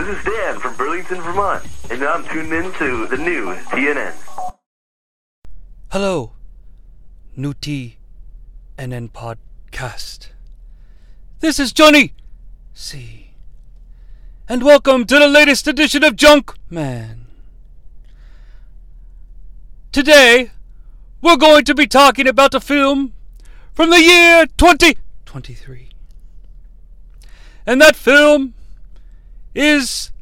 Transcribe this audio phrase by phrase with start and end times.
[0.00, 4.14] This is Dan from Burlington, Vermont, and I'm tuned in to the new TNN.
[5.90, 6.32] Hello,
[7.36, 7.92] new TNN
[8.78, 10.28] podcast.
[11.40, 12.12] This is Jonnie
[12.72, 13.34] Sea.
[14.48, 17.26] And welcome to the latest edition of Junk Man.
[19.92, 20.50] Today,
[21.20, 23.12] we're going to be talking about a film
[23.74, 25.90] from the year 2023.
[27.66, 28.54] And that film
[29.54, 30.12] is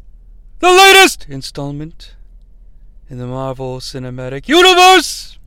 [0.61, 2.15] the latest installment
[3.09, 5.39] in the Marvel Cinematic Universe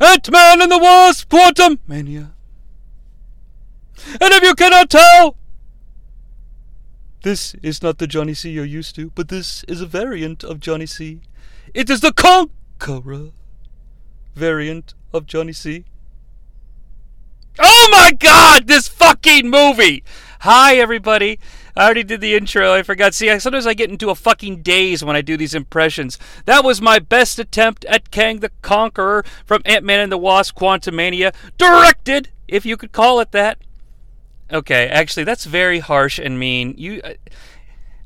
[0.00, 2.30] Ant Man and the Wasp Quantumania.
[4.20, 5.36] And if you cannot tell,
[7.22, 10.60] this is not the Jonnie Sea you're used to, but this is a variant of
[10.60, 11.20] Jonnie Sea.
[11.74, 13.32] It is the Conqueror
[14.34, 15.84] variant of Jonnie Sea.
[17.58, 20.04] Oh my god, this fucking movie!
[20.40, 21.40] Hi, everybody.
[21.76, 22.72] I already did the intro.
[22.72, 23.14] I forgot.
[23.14, 26.18] See, I, sometimes I get into a fucking daze when I do these impressions.
[26.44, 30.56] That was my best attempt at Kang the Conqueror from Ant Man and the Wasp
[30.56, 33.58] Quantumania, directed, if you could call it that.
[34.52, 36.74] Okay, actually, that's very harsh and mean.
[36.76, 37.00] You.
[37.02, 37.14] Uh,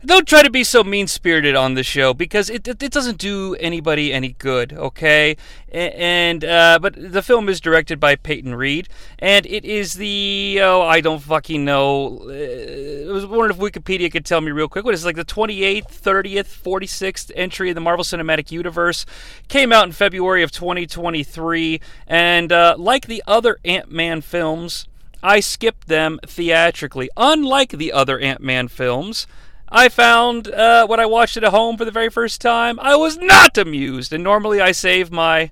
[0.05, 3.19] don't try to be so mean spirited on the show because it, it, it, doesn't
[3.19, 5.37] do anybody any good, okay?
[5.71, 10.83] And, uh, but the film is directed by Peyton Reed, and it is the, oh,
[10.83, 12.19] I don't fucking know.
[12.25, 14.85] Uh, I was wondering if Wikipedia could tell me real quick.
[14.85, 19.07] What is it, like the 28th, 30th, 46th entry in the Marvel Cinematic Universe?
[19.49, 24.89] Came out in February of 2023, and uh, like the other Ant Man films,
[25.23, 27.09] I skipped them theatrically.
[27.17, 29.27] Unlike the other Ant Man films,
[29.75, 32.95] I found uh, when I watched it at home for the very first time, I
[32.95, 34.13] was not amused.
[34.13, 35.51] And normally I save my.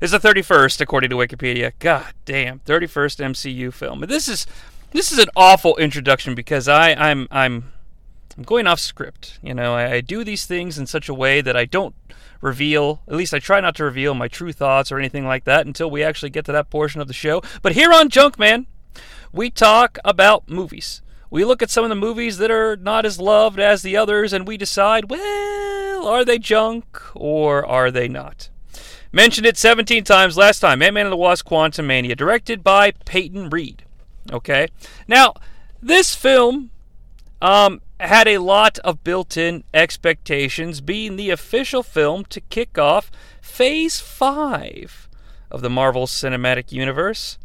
[0.00, 1.72] It's the 31st, according to Wikipedia.
[1.78, 4.00] God damn, 31st MCU film.
[4.00, 4.46] This is
[4.90, 7.72] this is an awful introduction because I I'm I'm
[8.36, 9.38] I'm going off script.
[9.40, 11.94] You know, I, I do these things in such a way that I don't
[12.40, 13.02] reveal.
[13.06, 15.90] At least I try not to reveal my true thoughts or anything like that until
[15.90, 17.40] we actually get to that portion of the show.
[17.62, 18.66] But here on Junkman,
[19.32, 23.20] we talk about movies we look at some of the movies that are not as
[23.20, 28.50] loved as the others and we decide, well, are they junk or are they not?
[29.12, 33.50] Mentioned it 17 times last time Ant Man and the Wasp Quantumania, directed by Peyton
[33.50, 33.84] Reed.
[34.32, 34.68] Okay?
[35.08, 35.34] Now,
[35.82, 36.70] this film
[37.42, 43.10] um, had a lot of built in expectations, being the official film to kick off
[43.40, 45.08] Phase 5
[45.50, 47.38] of the Marvel Cinematic Universe.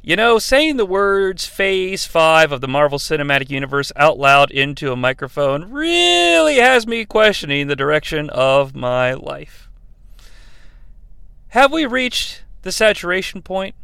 [0.00, 4.92] You know, saying the words Phase 5 of the Marvel Cinematic Universe out loud into
[4.92, 9.68] a microphone really has me questioning the direction of my life.
[11.48, 13.74] Have we reached the saturation point?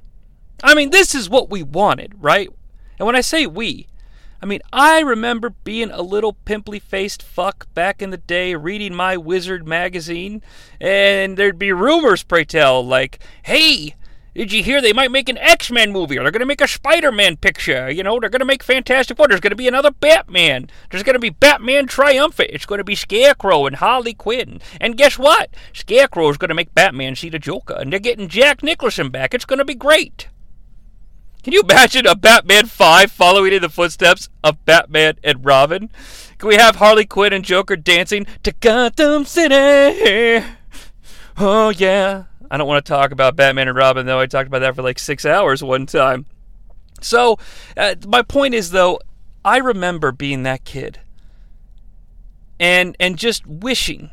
[0.63, 2.49] I mean, this is what we wanted, right?
[2.99, 3.89] And when I say we,
[4.41, 8.95] I mean, I remember being a little pimply faced fuck back in the day reading
[8.95, 10.43] my Wizard magazine,
[10.81, 13.97] and there'd be rumors, pray tell, like, hey,
[14.35, 16.61] did you hear they might make an X Men movie, or they're going to make
[16.61, 17.91] a Spider Man picture?
[17.91, 19.29] You know, they're going to make Fantastic Four.
[19.29, 20.69] There's going to be another Batman.
[20.91, 22.51] There's going to be Batman Triumphant.
[22.53, 24.61] It's going to be Scarecrow and Harley Quinn.
[24.81, 25.51] And guess what?
[25.73, 29.35] Scarecrow is going to make Batman see the Joker, and they're getting Jack Nicholson back.
[29.35, 30.29] It's going to be great.
[31.45, 35.91] Can you imagine a Batman 5 following in the footsteps of Batman and Robin?
[36.39, 40.45] Can we have Harley Quinn and Joker dancing to Gotham City?
[41.37, 42.25] Oh, yeah.
[42.55, 44.21] I don't want to talk about Batman and Robin, though.
[44.21, 46.27] I talked about that for like six hours one time.
[47.01, 47.37] So,
[47.77, 49.01] uh, my point is, though,
[49.45, 51.01] I remember being that kid
[52.61, 54.11] and and just wishing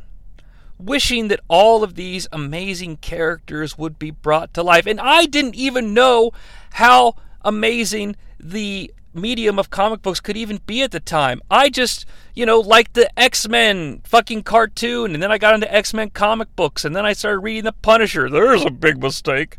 [0.80, 5.54] wishing that all of these amazing characters would be brought to life and I didn't
[5.54, 6.32] even know
[6.72, 11.42] how amazing the medium of comic books could even be at the time.
[11.50, 15.74] I just, you know, liked the X Men fucking cartoon, and then I got into
[15.74, 18.30] X Men comic books, and then I started reading The Punisher.
[18.30, 19.58] There's a big mistake.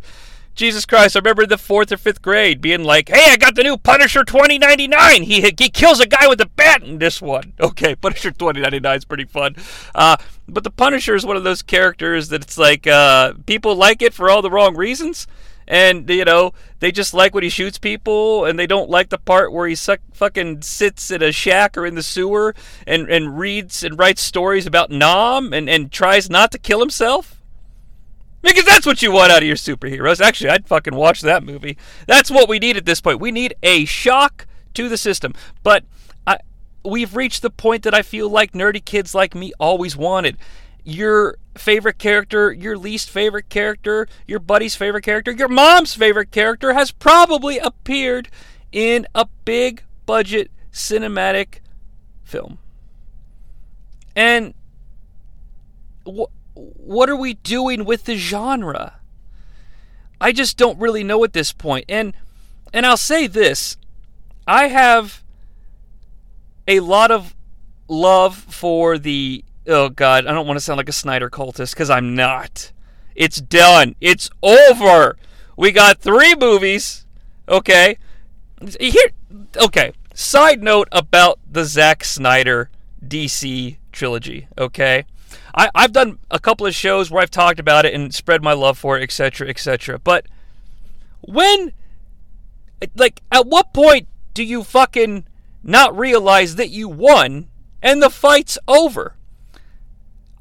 [0.55, 3.63] Jesus Christ, I remember the fourth or fifth grade being like, hey, I got the
[3.63, 5.23] new Punisher 2099.
[5.23, 7.55] He, he kills a guy with a bat in this one.
[7.63, 9.57] Okay, Punisher 2099 is pretty fun.
[9.95, 10.16] Uh,
[10.47, 14.13] but the Punisher is one of those characters that it's like uh, people like it
[14.13, 15.27] for all the wrong reasons
[15.66, 19.18] and you know they just like when he shoots people and they don't like the
[19.18, 22.54] part where he suck, fucking sits in a shack or in the sewer
[22.86, 27.41] and, and reads and writes stories about Nam and, and tries not to kill himself?
[28.42, 30.20] Because that's what you want out of your superheroes.
[30.20, 31.78] Actually I'd fucking watch that movie.
[32.09, 33.20] That's what we need at this point.
[33.20, 35.34] We need a shock to the system.
[35.62, 35.84] But
[36.26, 36.38] I,
[36.84, 40.36] we've reached the point that I feel like nerdy kids like me always wanted
[40.84, 46.73] your favorite character, your least favorite character, your buddy's favorite character, your mom's favorite character
[46.73, 48.29] has probably appeared
[48.73, 51.59] in a big budget cinematic
[52.25, 52.59] film.
[54.17, 54.55] And
[56.07, 58.95] wh- what are we doing with the genre?
[60.21, 61.84] I just don't really know at this point.
[61.89, 62.15] And
[62.73, 63.77] and I'll say this,
[64.47, 65.23] I have
[66.67, 67.34] a lot of
[67.89, 71.91] love for the oh god, I don't want to sound like a Snyder cultist cuz
[71.91, 72.72] I'm not.
[73.14, 73.94] It's done.
[74.00, 75.16] It's over.
[75.56, 77.06] We got 3 movies.
[77.48, 77.98] Okay.
[78.78, 79.10] Here
[79.56, 79.92] okay.
[80.14, 82.70] Side note about the Zack Snyder
[83.06, 85.04] DC trilogy, okay?
[85.54, 88.53] I, I've done a couple of shows where I've talked about it and spread my
[88.53, 89.98] love for it, etc., etc.
[89.98, 90.26] But
[91.20, 91.72] when,
[92.94, 95.26] like, at what point do you fucking
[95.62, 97.48] not realize that you won
[97.82, 99.14] and the fight's over?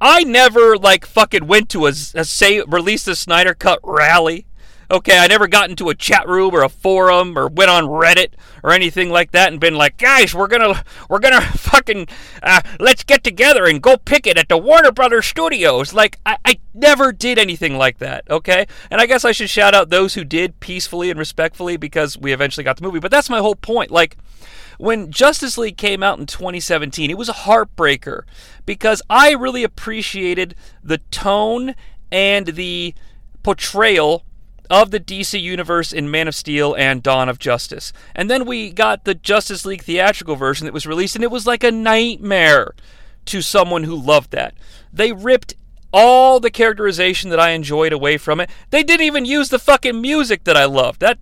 [0.03, 4.47] I never, like, fucking went to a, a say, release the Snyder Cut rally
[4.91, 8.33] Okay, I never got into a chat room or a forum or went on Reddit
[8.61, 12.09] or anything like that and been like, guys, we're gonna we're gonna fucking
[12.43, 15.93] uh, let's get together and go pick it at the Warner Brothers Studios.
[15.93, 18.29] Like, I, I never did anything like that.
[18.29, 22.17] Okay, and I guess I should shout out those who did peacefully and respectfully because
[22.17, 22.99] we eventually got the movie.
[22.99, 23.91] But that's my whole point.
[23.91, 24.17] Like
[24.77, 28.23] when Justice League came out in 2017, it was a heartbreaker
[28.65, 30.53] because I really appreciated
[30.83, 31.75] the tone
[32.11, 32.93] and the
[33.41, 34.25] portrayal
[34.71, 37.91] of the DC Universe in Man of Steel and Dawn of Justice.
[38.15, 41.45] And then we got the Justice League theatrical version that was released, and it was
[41.45, 42.73] like a nightmare
[43.25, 44.55] to someone who loved that.
[44.91, 45.55] They ripped
[45.91, 48.49] all the characterization that I enjoyed away from it.
[48.69, 51.01] They didn't even use the fucking music that I loved.
[51.01, 51.19] That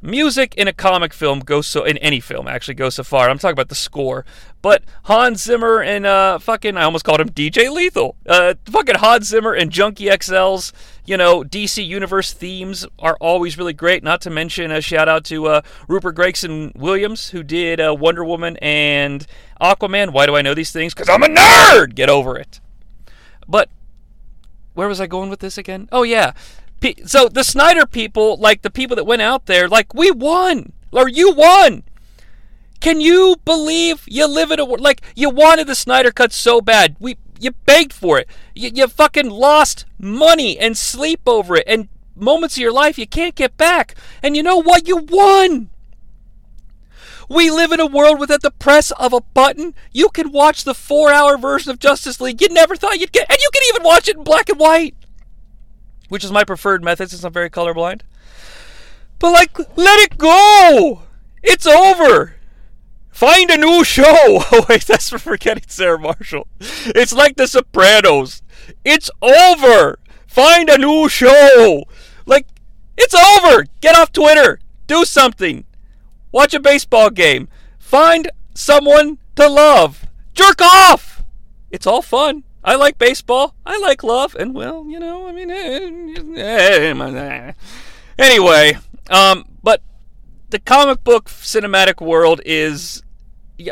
[0.00, 3.28] music in a comic film goes so in any film actually goes so far.
[3.28, 4.24] I'm talking about the score,
[4.62, 8.16] but Hans Zimmer and uh fucking I almost called him DJ Lethal.
[8.26, 10.72] Uh, fucking Hans Zimmer and Junkie XL's
[11.04, 14.02] you know DC Universe themes are always really great.
[14.02, 18.24] Not to mention a shout out to uh, Rupert Gregson Williams who did uh, Wonder
[18.24, 19.26] Woman and
[19.60, 20.12] Aquaman.
[20.12, 20.94] Why do I know these things?
[20.94, 21.94] Because I'm a nerd.
[21.94, 22.60] Get over it.
[23.48, 23.70] But
[24.74, 25.88] where was I going with this again?
[25.90, 26.34] Oh yeah,
[27.04, 31.08] so the Snyder people, like the people that went out there, like we won or
[31.08, 31.84] you won.
[32.80, 36.60] Can you believe you live in a world like you wanted the Snyder cut so
[36.60, 36.96] bad?
[37.00, 38.28] We you begged for it.
[38.54, 43.06] You, you fucking lost money and sleep over it and moments of your life you
[43.06, 43.94] can't get back.
[44.22, 44.88] And you know what?
[44.88, 45.70] You won.
[47.28, 50.64] We live in a world with at the press of a button, you can watch
[50.64, 53.62] the four hour version of Justice League you never thought you'd get, and you can
[53.68, 54.94] even watch it in black and white
[56.08, 58.02] which is my preferred method since I'm very colorblind.
[59.18, 61.02] But like, let it go.
[61.42, 62.34] It's over.
[63.10, 64.04] Find a new show.
[64.52, 66.46] Oh wait, that's for forgetting Sarah Marshall.
[66.60, 68.42] It's like The Sopranos.
[68.84, 69.98] It's over.
[70.26, 71.84] Find a new show.
[72.26, 72.46] Like,
[72.96, 73.64] it's over.
[73.80, 74.60] Get off Twitter.
[74.86, 75.64] Do something.
[76.30, 77.48] Watch a baseball game.
[77.78, 80.06] Find someone to love.
[80.34, 81.24] Jerk off.
[81.70, 82.44] It's all fun.
[82.64, 83.54] I like baseball.
[83.64, 87.52] I like love, and well, you know, I mean, eh, eh,
[88.18, 88.78] anyway,
[89.10, 89.82] um, but
[90.50, 93.02] the comic book cinematic world is,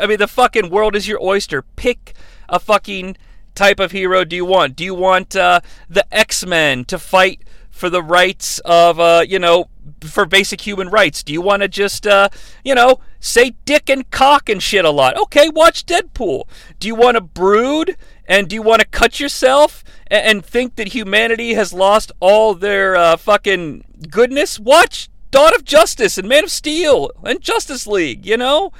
[0.01, 1.61] I mean, the fucking world is your oyster.
[1.61, 2.13] Pick
[2.49, 3.17] a fucking
[3.55, 4.75] type of hero do you want?
[4.75, 9.39] Do you want uh, the X Men to fight for the rights of, uh, you
[9.39, 9.69] know,
[10.01, 11.23] for basic human rights?
[11.23, 12.29] Do you want to just, uh,
[12.63, 15.17] you know, say dick and cock and shit a lot?
[15.17, 16.43] Okay, watch Deadpool.
[16.79, 17.95] Do you want to brood
[18.27, 22.95] and do you want to cut yourself and, think that humanity has lost all their
[22.95, 24.59] uh, fucking goodness?
[24.59, 28.71] Watch Dawn of Justice and Man of Steel and Justice League, you know?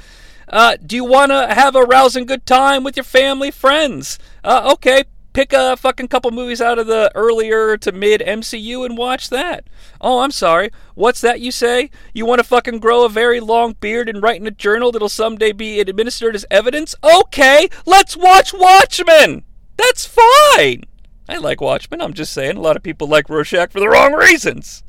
[0.47, 4.17] Uh, do you want to have a rousing good time with your family, friends?
[4.43, 5.03] Uh, okay,
[5.37, 9.67] pick a fucking couple movies out of the earlier to mid MCU and watch that.
[10.01, 10.71] Oh, I'm sorry.
[10.95, 11.91] What's that you say?
[12.11, 15.09] You want to fucking grow a very long beard and write in a journal that'll
[15.09, 16.95] someday be administered as evidence?
[17.03, 19.43] Okay, let's watch Watchmen.
[19.77, 20.85] That's fine.
[21.29, 22.01] I like Watchmen.
[22.01, 24.81] I'm just saying a lot of people like Rorschach for the wrong reasons.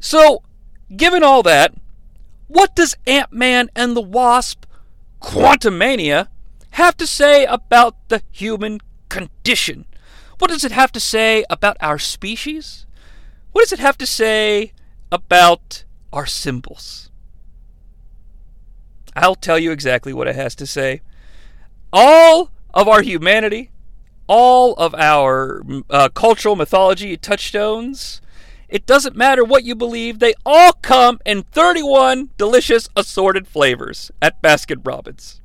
[0.00, 0.42] So,
[0.96, 1.72] given all that,
[2.48, 4.64] what does Ant Man and the Wasp,
[5.22, 6.26] Quantumania,
[6.70, 9.86] have to say about the human condition?
[10.38, 12.86] What does it have to say about our species?
[13.52, 14.72] What does it have to say
[15.10, 17.10] about our symbols?
[19.16, 21.00] I'll tell you exactly what it has to say.
[21.92, 23.70] All of our humanity,
[24.28, 28.20] all of our uh, cultural mythology touchstones,
[28.68, 34.40] it doesn't matter what you believe, they all come in 31 delicious assorted flavors at
[34.42, 35.40] Baskin Robbins.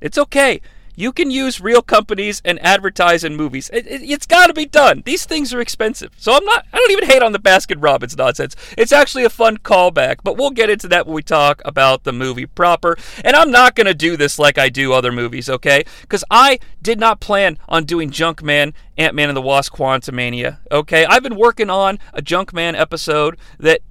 [0.00, 0.60] It's okay.
[0.98, 3.70] You can use real companies and advertise in movies.
[3.72, 5.04] It, it, it's got to be done.
[5.06, 6.10] These things are expensive.
[6.16, 8.56] So I'm not, I don't even hate on the Baskin Robbins nonsense.
[8.76, 12.12] It's actually a fun callback, but we'll get into that when we talk about the
[12.12, 12.98] movie proper.
[13.24, 15.84] And I'm not going to do this like I do other movies, okay?
[16.00, 21.06] Because I did not plan on doing Junkman, Ant Man and the Wasp Quantumania, okay?
[21.06, 23.82] I've been working on a Junkman episode that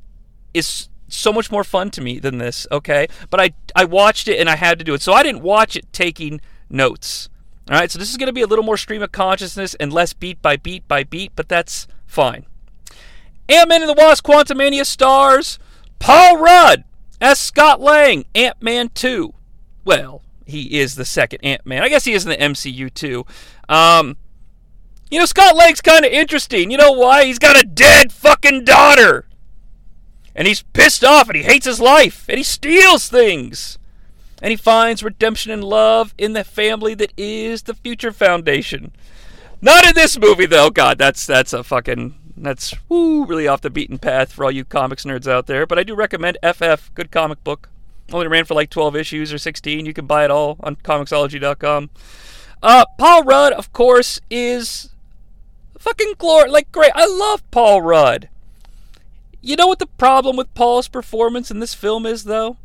[0.53, 3.07] is so much more fun to me than this, okay?
[3.29, 5.01] But I I watched it and I had to do it.
[5.01, 7.29] So I didn't watch it taking notes.
[7.69, 9.91] All right, so this is going to be a little more stream of consciousness and
[9.91, 12.45] less beat by beat by beat, but that's fine.
[13.49, 15.59] Ant-Man and the Wasp Quantum Quantumania stars
[15.99, 16.83] Paul Rudd
[17.19, 19.33] as Scott Lang, Ant-Man 2.
[19.83, 21.83] Well, he is the second Ant-Man.
[21.83, 23.25] I guess he is in the MCU too.
[23.67, 24.17] Um,
[25.09, 26.71] you know, Scott Lang's kind of interesting.
[26.71, 27.25] You know why?
[27.25, 29.25] He's got a dead fucking daughter.
[30.35, 33.79] And he's pissed off and he hates his life and he steals things
[34.41, 38.91] and he finds redemption and love in the family that is the Future Foundation.
[39.61, 40.69] Not in this movie though.
[40.69, 44.63] God, that's that's a fucking that's woo, really off the beaten path for all you
[44.63, 45.65] comics nerds out there.
[45.65, 47.69] But I do recommend FF, good comic book.
[48.11, 49.85] Only ran for like 12 issues or 16.
[49.85, 51.89] You can buy it all on comixology.com.
[52.63, 54.89] Uh, Paul Rudd, of course, is
[55.77, 56.49] fucking glory.
[56.49, 56.91] Like, great.
[56.95, 58.29] I love Paul Rudd.
[59.41, 62.57] You know what the problem with Paul's performance in this film is, though?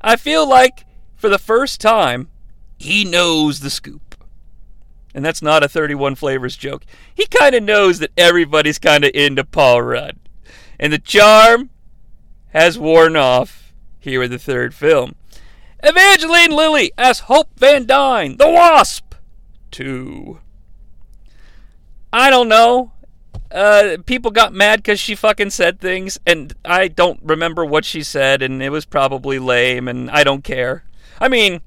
[0.00, 0.84] I feel like
[1.20, 2.28] for the first time,
[2.78, 4.16] he knows the scoop.
[5.14, 6.86] And that's not a 31 flavors joke.
[7.14, 10.16] He kind of knows that everybody's kind of into Paul Rudd.
[10.78, 11.68] And the charm
[12.54, 15.14] has worn off here in the third film.
[15.82, 19.14] Evangeline Lilly as Hope Van Dyne, the Wasp.
[19.70, 20.40] Two.
[22.14, 22.92] I don't know.
[23.50, 28.02] Uh, people got mad because she fucking said things, and I don't remember what she
[28.02, 30.84] said, and it was probably lame, and I don't care.
[31.20, 31.60] I mean,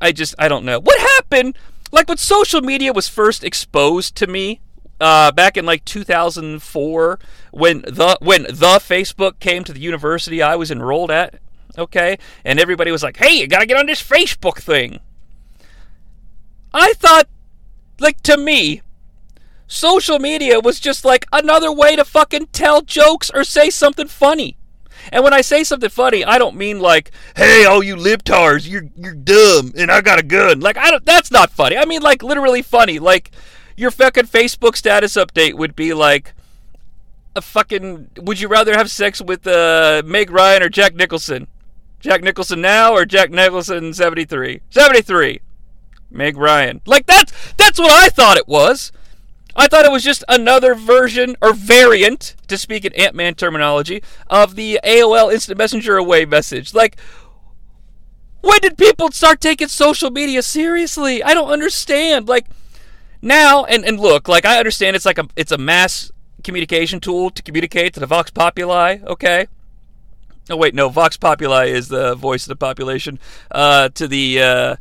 [0.00, 1.56] I just I don't know what happened.
[1.92, 4.60] Like when social media was first exposed to me
[5.00, 7.18] uh, back in like 2004,
[7.50, 11.40] when the when the Facebook came to the university I was enrolled at.
[11.78, 15.00] Okay, and everybody was like, "Hey, you gotta get on this Facebook thing."
[16.72, 17.28] I thought,
[18.00, 18.80] like to me,
[19.66, 24.56] social media was just like another way to fucking tell jokes or say something funny.
[25.12, 28.88] And when I say something funny, I don't mean like, "Hey, all you libtards, you're
[28.96, 31.04] you're dumb, and I got a gun." Like I don't.
[31.04, 31.76] That's not funny.
[31.76, 32.98] I mean like literally funny.
[32.98, 33.30] Like
[33.76, 36.34] your fucking Facebook status update would be like,
[37.36, 38.10] a fucking.
[38.22, 41.46] Would you rather have sex with uh, Meg Ryan or Jack Nicholson?
[42.00, 44.60] Jack Nicholson now or Jack Nicholson 73?
[44.70, 45.40] 73.
[46.10, 46.80] Meg Ryan.
[46.86, 48.92] Like that's that's what I thought it was.
[49.56, 54.02] I thought it was just another version or variant, to speak in Ant Man terminology,
[54.28, 56.74] of the AOL Instant Messenger away message.
[56.74, 57.00] Like,
[58.42, 61.22] when did people start taking social media seriously?
[61.22, 62.28] I don't understand.
[62.28, 62.46] Like,
[63.22, 66.12] now, and, and look, like, I understand it's like a, it's a mass
[66.44, 69.48] communication tool to communicate to the Vox Populi, okay?
[70.50, 73.18] Oh, wait, no, Vox Populi is the voice of the population.
[73.50, 74.76] Uh, to the, uh,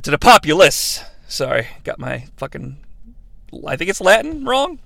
[0.00, 1.04] to the populace.
[1.28, 2.78] Sorry, got my fucking
[3.66, 4.78] I think it's Latin wrong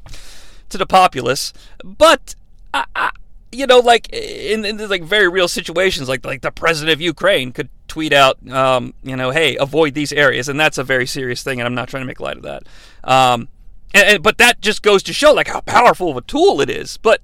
[0.68, 1.52] to the populace,
[1.82, 2.34] but
[2.72, 3.10] I, I,
[3.52, 7.52] you know, like in, in like very real situations, like like the president of Ukraine
[7.52, 11.42] could tweet out, um, you know, hey, avoid these areas, and that's a very serious
[11.42, 12.62] thing, and I'm not trying to make light of that.
[13.02, 13.48] Um,
[13.92, 16.70] and, and, but that just goes to show like how powerful of a tool it
[16.70, 16.96] is.
[16.96, 17.22] But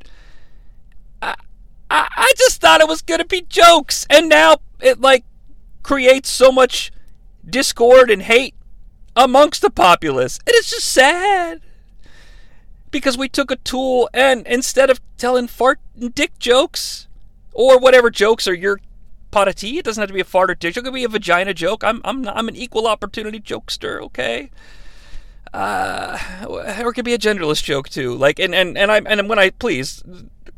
[1.23, 1.37] I,
[1.89, 5.25] I, I just thought it was gonna be jokes, and now it like
[5.85, 6.91] creates so much
[7.49, 8.56] discord and hate
[9.17, 10.39] amongst the populace.
[10.47, 11.63] And it's just sad.
[12.91, 17.09] Because we took a tool and instead of telling fart and dick jokes
[17.53, 18.81] or whatever jokes are your
[19.31, 20.83] pot of tea, it doesn't have to be a fart or dick joke.
[20.83, 21.83] It could be a vagina joke.
[21.83, 24.51] I'm I'm I'm an equal opportunity jokester, okay?
[25.53, 26.19] Uh,
[26.49, 28.15] or it could be a genderless joke too.
[28.15, 30.03] Like and and and I and when I please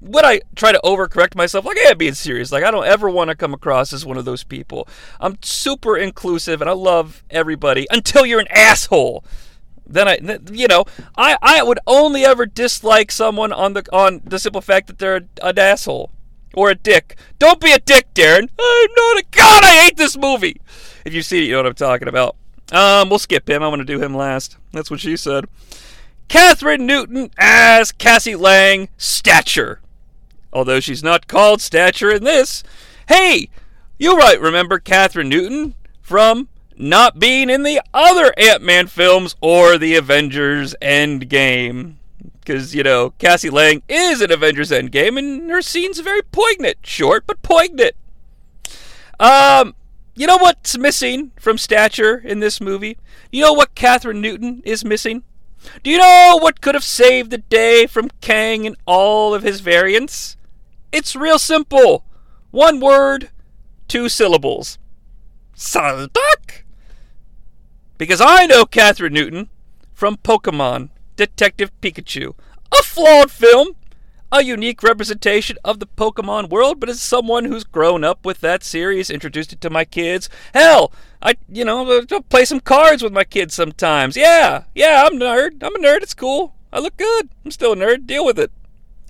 [0.00, 1.64] would I try to overcorrect myself?
[1.64, 2.52] Like, I am being serious.
[2.52, 4.88] Like, I don't ever want to come across as one of those people.
[5.20, 9.24] I'm super inclusive and I love everybody until you're an asshole.
[9.86, 10.18] Then I,
[10.52, 10.84] you know,
[11.16, 15.22] I, I would only ever dislike someone on the on the simple fact that they're
[15.42, 16.10] an asshole
[16.54, 17.16] or a dick.
[17.38, 18.50] Don't be a dick, Darren.
[18.58, 19.64] I'm not a god.
[19.64, 20.60] I hate this movie.
[21.06, 22.36] If you see it, you know what I'm talking about.
[22.70, 23.62] Um, we'll skip him.
[23.62, 24.58] I want to do him last.
[24.72, 25.46] That's what she said.
[26.28, 29.80] Kathryn Newton as Cassie Lang, stature
[30.52, 32.62] although she's not called Stature in this.
[33.08, 33.48] Hey,
[33.98, 39.76] you right remember Kathryn Newton from not being in the other Ant Man films or
[39.76, 41.94] the Avengers Endgame.
[42.40, 46.78] Because, you know, Cassie Lang is in Avengers Endgame, and her scene's very poignant.
[46.82, 47.92] Short, but poignant.
[49.20, 49.74] Um,
[50.14, 52.96] you know what's missing from stature in this movie?
[53.30, 55.24] You know what Kathryn Newton is missing?
[55.82, 59.60] Do you know what could have saved the day from Kang and all of his
[59.60, 60.37] variants?
[60.90, 62.04] It's real simple.
[62.50, 63.30] One word,
[63.88, 64.78] two syllables.
[65.54, 66.62] Psyduck!
[67.98, 69.48] Because I know Kathryn Newton
[69.92, 72.34] from Pokemon Detective Pikachu.
[72.72, 73.76] A flawed film,
[74.30, 78.62] a unique representation of the Pokemon world, but as someone who's grown up with that
[78.62, 83.24] series, introduced it to my kids, hell, I, you know, play some cards with my
[83.24, 84.16] kids sometimes.
[84.16, 85.62] Yeah, yeah, I'm a nerd.
[85.62, 86.02] I'm a nerd.
[86.02, 86.54] It's cool.
[86.72, 87.30] I look good.
[87.44, 88.06] I'm still a nerd.
[88.06, 88.52] Deal with it.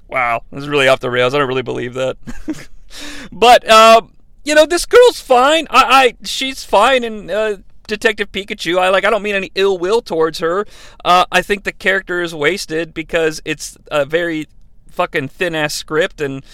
[0.08, 1.34] Wow, this is really off the rails.
[1.34, 2.16] I don't really believe that.
[3.32, 4.02] but, uh,
[4.44, 5.66] you know, this girl's fine.
[5.70, 8.78] I, I she's fine in uh, Detective Pikachu.
[8.78, 9.04] I like.
[9.04, 10.64] I don't mean any ill will towards her.
[11.04, 14.46] Uh, I think the character is wasted because it's a very
[14.88, 16.44] fucking thin ass script and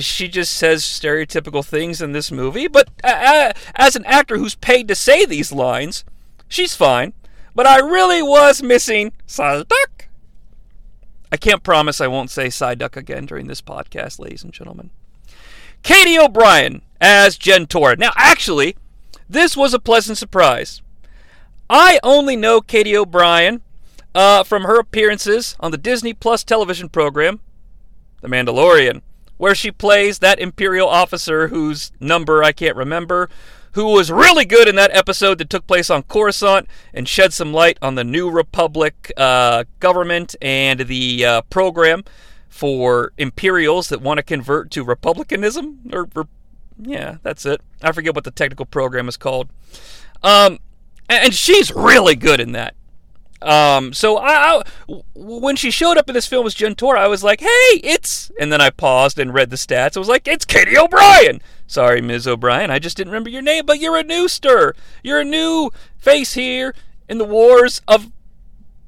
[0.00, 2.68] she just says stereotypical things in this movie.
[2.68, 6.04] But uh, as an actor who's paid to say these lines,
[6.48, 7.12] she's fine.
[7.54, 9.12] But I really was missing.
[11.32, 14.90] I can't promise I won't say Psyduck again during this podcast, ladies and gentlemen.
[15.82, 17.96] Katie O'Brien as Jentorra.
[17.98, 18.76] Now, actually,
[19.30, 20.82] this was a pleasant surprise.
[21.70, 23.62] I only know Katie O'Brien
[24.14, 27.40] uh, from her appearances on the Disney Plus television program,
[28.20, 29.00] The Mandalorian,
[29.38, 33.30] where she plays that Imperial officer whose number I can't remember,
[33.72, 37.52] who was really good in that episode that took place on Coruscant and shed some
[37.52, 42.04] light on the New Republic uh, government and the uh, program
[42.48, 45.80] for Imperials that want to convert to Republicanism.
[45.92, 46.28] Or, or,
[46.78, 47.60] yeah, that's it.
[47.82, 49.48] I forget what the technical program is called.
[50.22, 50.58] Um,
[51.08, 52.74] and she's really good in that.
[53.40, 57.24] Um, so I, I, when she showed up in this film as Jentorra, I was
[57.24, 59.96] like, "Hey, it's," and then I paused and read the stats.
[59.96, 61.40] I was like, "It's Katie O'Brien."
[61.72, 62.28] Sorry, Ms.
[62.28, 64.74] O'Brien, I just didn't remember your name, but you're a new stir.
[65.02, 66.74] You're a new face here
[67.08, 68.12] in the wars of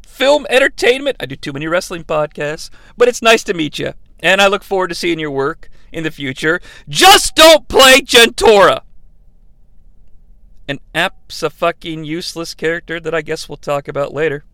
[0.07, 1.17] film entertainment.
[1.19, 4.62] I do too many wrestling podcasts, but it's nice to meet you, and I look
[4.62, 6.61] forward to seeing your work in the future.
[6.87, 8.83] Just don't play Jentorra
[10.69, 10.79] an
[11.31, 14.45] fucking useless character that I guess we'll talk about later.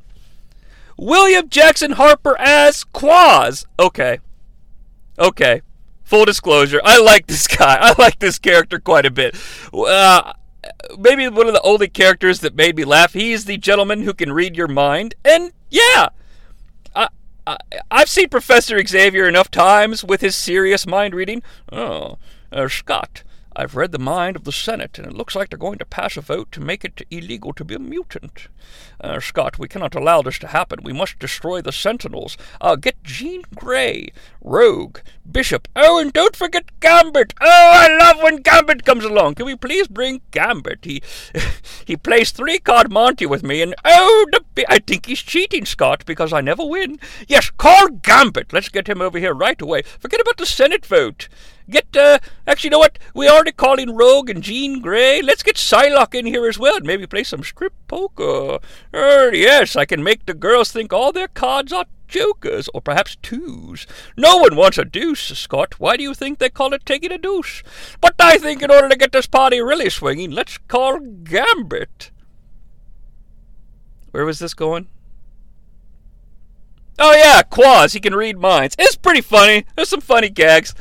[0.96, 3.66] William Jackson Harper as Quaz.
[3.76, 4.20] Okay.
[5.18, 5.62] Okay.
[6.11, 7.79] Full disclosure, I like this guy.
[7.81, 9.37] I like this character quite a bit.
[9.73, 10.33] Uh,
[10.99, 13.12] maybe one of the only characters that made me laugh.
[13.12, 15.14] He's the gentleman who can read your mind.
[15.25, 16.09] And yeah,
[16.96, 17.11] I,
[17.46, 17.59] I,
[17.92, 21.44] I've seen Professor Xavier enough times with his serious mind reading.
[21.70, 22.18] Oh,
[22.51, 23.23] uh, Scott,
[23.56, 26.16] I've read the mind of the Senate, and it looks like they're going to pass
[26.16, 28.48] a vote to make it illegal to be a mutant.
[29.00, 30.80] Uh, Scott, we cannot allow this to happen.
[30.82, 32.36] We must destroy the Sentinels.
[32.60, 34.98] Uh, get Jean Grey, Rogue,
[35.30, 35.66] Bishop.
[35.74, 37.34] Oh, and don't forget Gambit.
[37.40, 39.34] Oh, I love when Gambit comes along.
[39.34, 40.84] Can we please bring Gambit?
[40.84, 41.02] He
[41.84, 46.04] he plays three card Monty with me, and oh, the, I think he's cheating, Scott,
[46.06, 47.00] because I never win.
[47.26, 48.52] Yes, call Gambit.
[48.52, 49.82] Let's get him over here right away.
[49.82, 51.28] Forget about the Senate vote.
[51.70, 52.98] Get, uh, actually, you know what?
[53.14, 55.22] We already calling Rogue and Jean Grey.
[55.22, 58.59] Let's get Psylocke in here as well and maybe play some strip poker.
[58.92, 63.16] Er, yes, I can make the girls think all their cards are jokers, or perhaps
[63.22, 63.87] twos.
[64.16, 65.78] No one wants a deuce, Scott.
[65.78, 67.62] Why do you think they call it taking a deuce?
[68.00, 72.11] But I think in order to get this party really swinging, let's call Gambit.
[74.11, 74.88] Where was this going?
[76.98, 77.94] Oh yeah, Quaz.
[77.94, 78.76] He can read minds.
[78.78, 79.64] It's pretty funny.
[79.74, 80.74] There's some funny gags.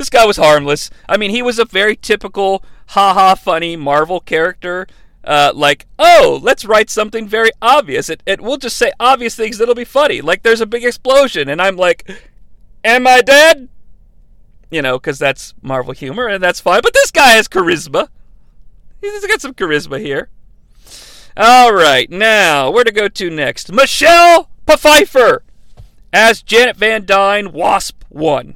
[0.00, 0.88] This guy was harmless.
[1.10, 4.86] I mean, he was a very typical haha funny Marvel character.
[5.22, 8.08] Uh, like, oh, let's write something very obvious.
[8.08, 10.22] It, it we'll just say obvious things that'll be funny.
[10.22, 12.10] Like, there's a big explosion, and I'm like,
[12.82, 13.68] am I dead?
[14.70, 16.80] You know, because that's Marvel humor, and that's fine.
[16.82, 18.08] But this guy has charisma.
[19.02, 20.30] He's got some charisma here.
[21.36, 23.70] All right, now where to go to next?
[23.70, 25.42] Michelle Pfeiffer
[26.10, 28.54] as Janet Van Dyne, Wasp One.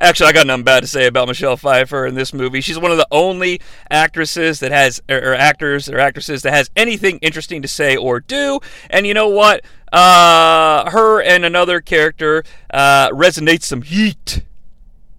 [0.00, 2.60] Actually, I got nothing bad to say about Michelle Pfeiffer in this movie.
[2.60, 7.18] She's one of the only actresses that has, or, actors or actresses that has anything
[7.18, 8.60] interesting to say or do.
[8.90, 9.64] And you know what?
[9.92, 14.42] Uh, her and another character uh, resonates some heat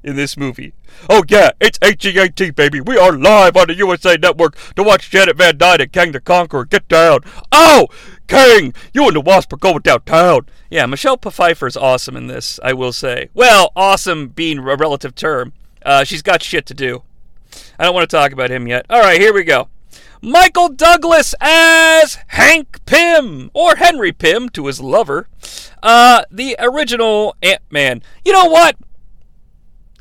[0.01, 0.73] in this movie.
[1.07, 2.81] Oh yeah, it's HEAT, baby.
[2.81, 6.19] We are live on the USA Network to watch Janet Van Dyne and Kang the
[6.19, 7.19] Conqueror get down.
[7.51, 7.87] Oh,
[8.27, 10.47] Kang, you and the Wasp are going downtown.
[10.69, 12.59] Yeah, Michelle Pfeiffer is awesome in this.
[12.63, 13.29] I will say.
[13.33, 15.53] Well, awesome being a relative term.
[15.85, 17.03] Uh, she's got shit to do.
[17.77, 18.85] I don't want to talk about him yet.
[18.89, 19.69] All right, here we go.
[20.21, 25.27] Michael Douglas as Hank Pym, or Henry Pym to his lover.
[25.81, 28.03] Uh, the original Ant Man.
[28.25, 28.75] You know what?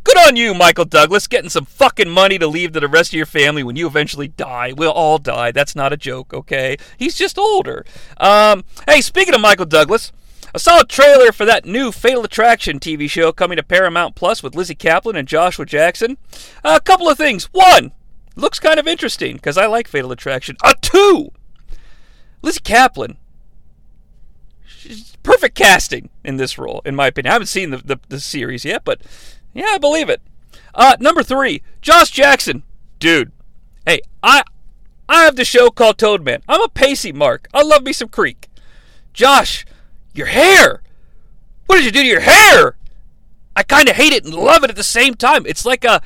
[0.08, 3.18] Good on you, Michael Douglas, getting some fucking money to leave to the rest of
[3.18, 4.72] your family when you eventually die.
[4.74, 5.52] We'll all die.
[5.52, 6.78] That's not a joke, okay?
[6.96, 7.84] He's just older.
[8.16, 10.10] Um, hey, speaking of Michael Douglas,
[10.54, 14.42] I saw a trailer for that new Fatal Attraction TV show coming to Paramount Plus
[14.42, 16.16] with Lizzy Caplan and Joshua Jackson.
[16.64, 17.44] a couple of things.
[17.52, 17.92] One,
[18.34, 20.56] looks kind of interesting because I like Fatal Attraction.
[20.64, 21.32] A two,
[22.40, 23.18] Lizzy Caplan.
[24.64, 27.30] She's perfect casting in this role, in my opinion.
[27.30, 29.02] I haven't seen the, the, the series yet, but
[29.58, 30.20] yeah, I believe it.
[30.74, 32.62] Uh, number three, Josh Jackson.
[32.98, 33.32] Dude,
[33.86, 34.42] hey, I
[35.08, 36.42] I have the show called Toadman.
[36.48, 37.48] I'm a Pacey Mark.
[37.52, 38.48] I love me some Creek.
[39.12, 39.64] Josh,
[40.14, 40.82] your hair.
[41.66, 42.76] What did you do to your hair?
[43.56, 45.44] I kind of hate it and love it at the same time.
[45.46, 46.00] It's like a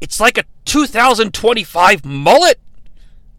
[0.00, 2.60] it's like a 2025 mullet.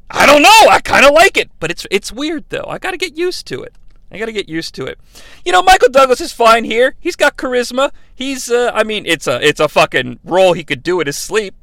[0.10, 0.69] I don't know.
[0.69, 2.65] I kind of like it, but it's it's weird though.
[2.67, 3.76] I got to get used to it.
[4.12, 5.00] I got to get used to it.
[5.45, 6.95] You know, Michael Douglas is fine here.
[7.00, 7.91] He's got charisma.
[8.13, 11.17] He's, uh, I mean, it's a it's a fucking role he could do in his
[11.17, 11.56] sleep.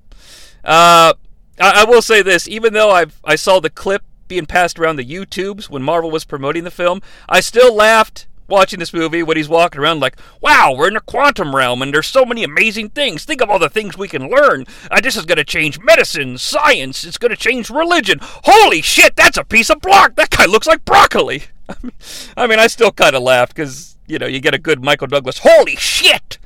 [0.64, 1.14] Uh,
[1.60, 4.96] I, I will say this: even though I I saw the clip being passed around
[4.96, 9.36] the YouTubes when Marvel was promoting the film, I still laughed watching this movie when
[9.36, 12.88] he's walking around like, wow, we're in the quantum realm and there's so many amazing
[12.90, 13.24] things.
[13.24, 14.64] Think of all the things we can learn.
[14.90, 18.18] Uh, this is going to change medicine, science, it's going to change religion.
[18.22, 20.16] Holy shit, that's a piece of block.
[20.16, 21.44] That guy looks like broccoli.
[22.36, 25.06] I mean, I still kind of laughed because, you know, you get a good Michael
[25.06, 26.38] Douglas, holy shit!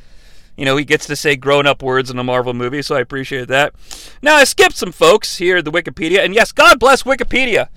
[0.57, 3.01] You know, he gets to say grown up words in a Marvel movie, so I
[3.01, 3.75] appreciate that.
[4.21, 7.69] Now, I skipped some folks here at the Wikipedia, and yes, God bless Wikipedia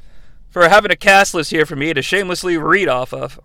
[0.50, 3.40] for having a cast list here for me to shamelessly read off of.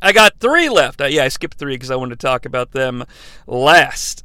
[0.00, 1.00] I got three left.
[1.00, 3.04] Uh, yeah, I skipped three because I wanted to talk about them
[3.46, 4.24] last.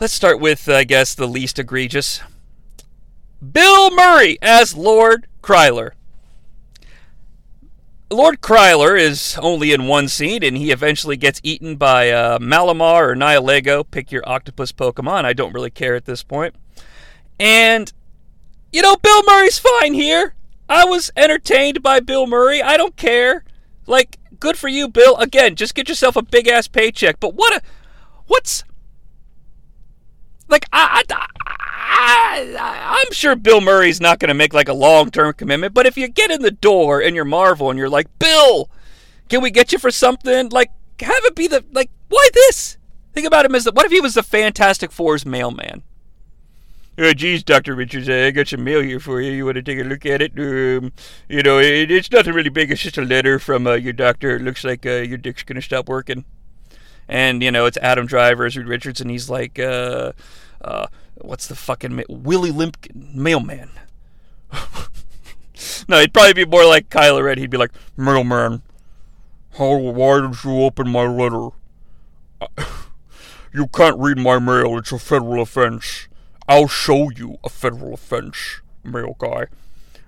[0.00, 2.20] Let's start with, uh, I guess, the least egregious.
[3.52, 5.92] Bill Murray as Lord Krylar.
[8.10, 13.10] Lord Krylar is only in one scene, and he eventually gets eaten by uh, Malamar
[13.10, 13.84] or Nihilego.
[13.90, 15.24] Pick your octopus Pokemon.
[15.26, 16.54] I don't really care at this point.
[17.38, 17.92] And,
[18.72, 20.34] you know, Bill Murray's fine here.
[20.70, 22.62] I was entertained by Bill Murray.
[22.62, 23.44] I don't care.
[23.86, 25.16] Like, good for you, Bill.
[25.16, 27.20] Again, just get yourself a big ass paycheck.
[27.20, 27.62] But what a.
[28.26, 28.64] What's.
[30.48, 31.26] Like, I, I,
[31.90, 35.86] I, am sure Bill Murray's not going to make like a long term commitment, but
[35.86, 38.70] if you get in the door and you're Marvel and you're like, Bill,
[39.28, 40.48] can we get you for something?
[40.50, 40.70] Like,
[41.00, 42.76] have it be the like, why this?
[43.12, 45.82] Think about him as the, what if he was the Fantastic Four's mailman?
[47.00, 47.76] Oh, geez, Dr.
[47.76, 49.30] Richards, I got some mail here for you.
[49.30, 50.32] You want to take a look at it?
[50.36, 50.92] Um,
[51.28, 52.72] you know, it, it's nothing really big.
[52.72, 54.34] It's just a letter from uh, your doctor.
[54.34, 56.24] It looks like uh, your dick's going to stop working.
[57.08, 60.12] And, you know, it's Adam Driver as Richards, and he's like, uh,
[60.60, 60.88] uh,
[61.20, 63.70] what's the fucking ma- Willie Lumpkin mailman?
[65.88, 67.38] no, he'd probably be more like Kylo Ren.
[67.38, 68.62] He'd be like, mailman,
[69.56, 71.48] how why did you open my letter?
[73.52, 74.78] you can't read my mail.
[74.78, 76.08] It's a federal offense.
[76.48, 79.46] I'll show you a federal offense, mail guy.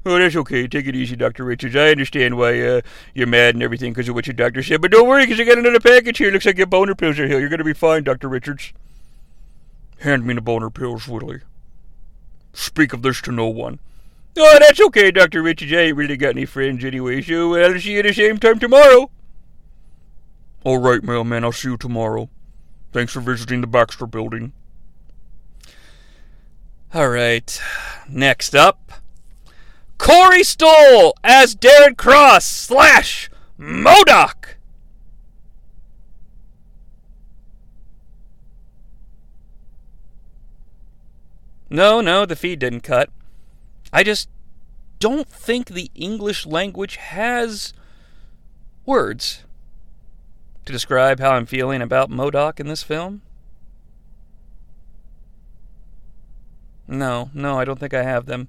[0.06, 0.66] Oh, that's okay.
[0.66, 1.44] Take it easy, Dr.
[1.44, 1.76] Richards.
[1.76, 2.80] I understand why uh,
[3.12, 5.44] you're mad and everything because of what your doctor said, but don't worry because I
[5.44, 6.30] got another package here.
[6.30, 7.38] Looks like your boner pills are here.
[7.38, 8.28] You're going to be fine, Dr.
[8.28, 8.72] Richards.
[10.00, 11.40] Hand me the boner pills, Willie.
[12.52, 13.78] Speak of this to no one.
[14.36, 15.42] Oh, that's okay, Dr.
[15.42, 15.72] Richards.
[15.72, 18.58] I ain't really got any friends anyway, so I'll see you at the same time
[18.58, 19.10] tomorrow.
[20.64, 21.44] All right, mailman.
[21.44, 22.28] I'll see you tomorrow.
[22.92, 24.52] Thanks for visiting the Baxter building.
[26.94, 27.60] All right.
[28.08, 28.92] Next up,
[29.98, 34.54] Corey Stoll as Darren Cross slash MODOK.
[41.70, 43.10] No, no, the feed didn't cut.
[43.92, 44.28] I just
[44.98, 47.72] don't think the English language has
[48.84, 49.44] words
[50.66, 53.22] to describe how I'm feeling about MODOK in this film.
[56.88, 58.48] No, no, I don't think I have them.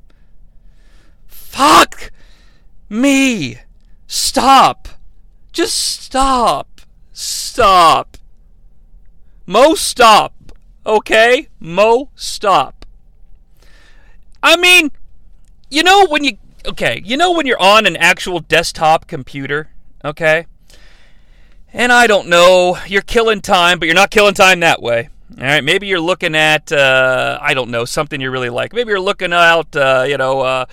[1.28, 2.12] Fuck
[2.90, 3.60] me!
[4.08, 4.88] Stop!
[5.52, 6.82] Just stop!
[7.14, 8.18] Stop!
[9.46, 10.34] Mo, stop!
[10.86, 11.48] Okay?
[11.60, 12.81] Mo, stop.
[14.44, 14.92] I mean,
[15.70, 19.70] you know when you okay, you know when you're on an actual desktop computer,
[20.04, 20.48] okay?
[21.74, 25.10] And I don't know, you're killing time, but you're not killing time that way.
[25.38, 28.74] All right, maybe you're looking at uh, I don't know something you really like.
[28.74, 30.66] Maybe you're looking out, uh, you know, uh,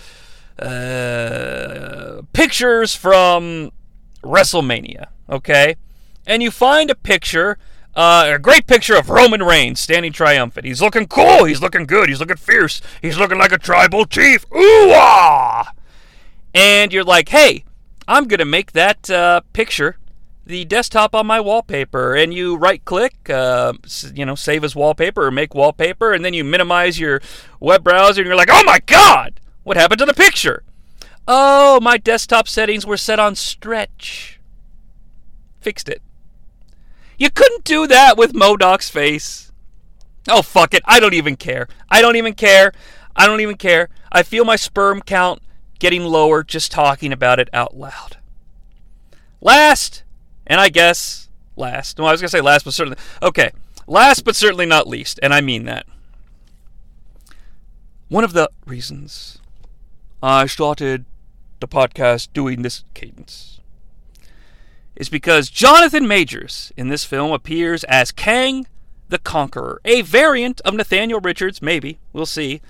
[0.61, 3.70] uh pictures from
[4.22, 5.76] WrestleMania, okay?
[6.26, 7.59] And you find a picture
[7.98, 10.64] uh, a great picture of Roman Reigns standing triumphant.
[10.64, 11.44] He's looking cool.
[11.44, 12.08] He's looking good.
[12.08, 12.80] He's looking fierce.
[13.02, 14.46] He's looking like a tribal chief.
[14.54, 15.72] Ooh ah!
[16.54, 17.64] And you're like, hey,
[18.06, 19.98] I'm gonna make that uh, picture
[20.46, 23.74] the desktop on my wallpaper, and you right click, uh,
[24.14, 27.20] you know, save as wallpaper or make wallpaper, and then you minimize your
[27.61, 30.62] web browser, and you're like, oh my god, what happened to the picture?
[31.26, 34.40] Oh, my desktop settings were set on stretch.
[35.61, 36.00] Fixed it.
[37.18, 39.50] You couldn't do that with MODOK's face.
[40.28, 40.83] Oh, fuck it.
[40.87, 41.68] I don't even care.
[41.90, 42.72] I don't even care.
[43.16, 43.88] I don't even care.
[44.12, 45.42] I feel my sperm count
[45.81, 48.18] getting lower just talking about it out loud.
[49.40, 50.04] Last,
[50.46, 51.98] and I guess last.
[51.98, 52.98] Well, I was going to say last, but certainly.
[53.22, 53.50] Okay.
[53.87, 55.87] Last, but certainly not least, and I mean that.
[58.09, 59.38] One of the reasons
[60.22, 61.04] I started
[61.61, 63.57] the podcast doing this cadence
[64.98, 68.66] is because Jonathan Majors in this film appears as Kang
[69.08, 72.61] the Conqueror, a variant of Nathaniel Richards, maybe, we'll see,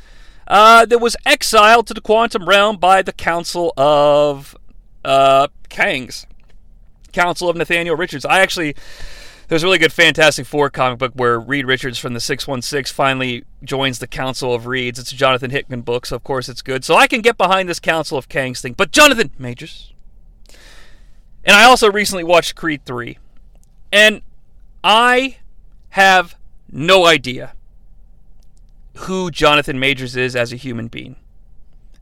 [0.47, 4.57] uh, that was exiled to the quantum realm by the Council of
[5.05, 6.27] uh, Kangs.
[7.13, 8.25] Council of Nathaniel Richards.
[8.27, 8.77] I actually
[9.49, 13.45] there's a really good Fantastic Four comic book where Reed Richards from the 616 finally
[13.65, 14.99] joins the Council of Reeds.
[14.99, 16.85] It's a Jonathan Hickman book, so of course it's good.
[16.85, 18.75] So I can get behind this Council of Kangs thing.
[18.75, 19.95] But Jonathan Majors.
[21.49, 23.19] And I also recently watched Creed 3.
[23.91, 24.23] And
[24.85, 25.39] I
[25.91, 26.37] have
[26.71, 27.55] no idea
[28.95, 31.17] who Jonathan Majors is as a human being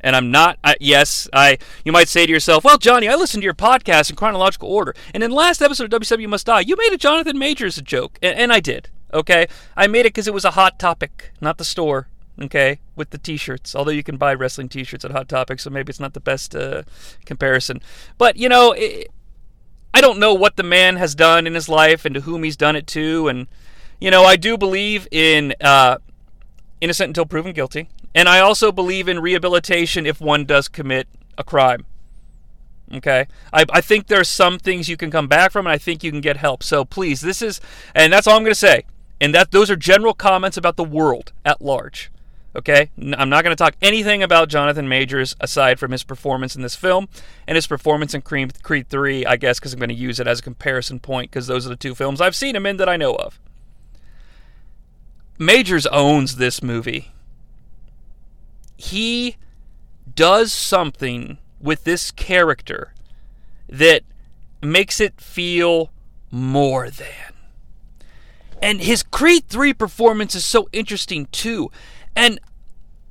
[0.00, 0.58] and I'm not.
[0.62, 1.58] I, yes, I.
[1.84, 4.94] You might say to yourself, "Well, Jonnie, I listened to your podcast in chronological order,
[5.12, 8.16] and in the last episode of WCW Must Die, you made a Jonathan Majors joke,
[8.22, 8.88] and, and I did.
[9.12, 12.08] Okay, I made it because it was a hot topic, not the store.
[12.40, 13.74] Okay, with the T-shirts.
[13.74, 16.54] Although you can buy wrestling T-shirts at Hot Topic, so maybe it's not the best
[16.54, 16.82] uh,
[17.24, 17.80] comparison.
[18.18, 19.10] But you know, it,
[19.96, 22.54] I don't know what the man has done in his life and to whom he's
[22.54, 23.46] done it to, and
[23.98, 25.96] you know, I do believe in uh,
[26.82, 27.88] innocent until proven guilty.
[28.14, 31.86] And I also believe in rehabilitation if one does commit a crime.
[32.92, 33.26] Okay?
[33.54, 36.10] I, I think there's some things you can come back from, and I think you
[36.10, 36.62] can get help.
[36.62, 37.58] So please, this is,
[37.94, 38.84] and that's all I'm going to say.
[39.18, 42.10] And that those are general comments about the world at large.
[42.56, 42.90] Okay?
[42.98, 46.74] I'm not going to talk anything about Jonathan Majors aside from his performance in this
[46.74, 47.08] film
[47.46, 50.26] and his performance in Creed, Creed 3, I guess, because I'm going to use it
[50.26, 52.88] as a comparison point because those are the two films I've seen him in that
[52.88, 53.38] I know of.
[55.38, 57.12] Majors owns this movie
[58.76, 59.36] he
[60.14, 62.92] does something with this character
[63.68, 64.02] that
[64.62, 65.90] makes it feel
[66.30, 67.34] more than.
[68.62, 71.70] And his Creed 3 performance is so interesting too.
[72.14, 72.38] And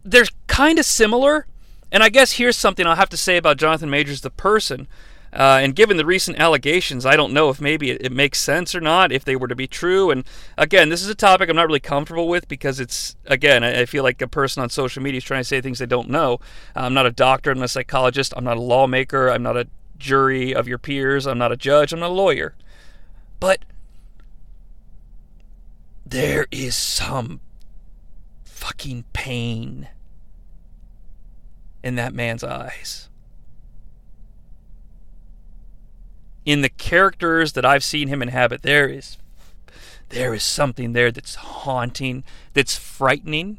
[0.05, 1.47] they're kind of similar.
[1.91, 4.87] And I guess here's something I'll have to say about Jonathan Majors, the person.
[5.33, 8.73] Uh, and given the recent allegations, I don't know if maybe it, it, makes sense
[8.73, 10.09] or not if they were to be true.
[10.09, 10.23] And
[10.57, 13.85] again, this is a topic I'm not really comfortable with because it's, again, I, I
[13.85, 16.39] feel like a person on social media is trying to say things they don't know.
[16.73, 19.67] I'm not a doctor, I'm not a psychologist, I'm not a lawmaker, I'm not a
[19.97, 22.55] jury of your peers, I'm not a judge, I'm not a lawyer.
[23.41, 23.65] But
[26.05, 27.41] there is some
[28.45, 29.89] fucking pain
[31.85, 33.07] in that man's eyes.
[36.45, 39.17] in the characters that I've seen him inhabit, there is
[40.09, 43.57] there is something there that's haunting, that's frightening,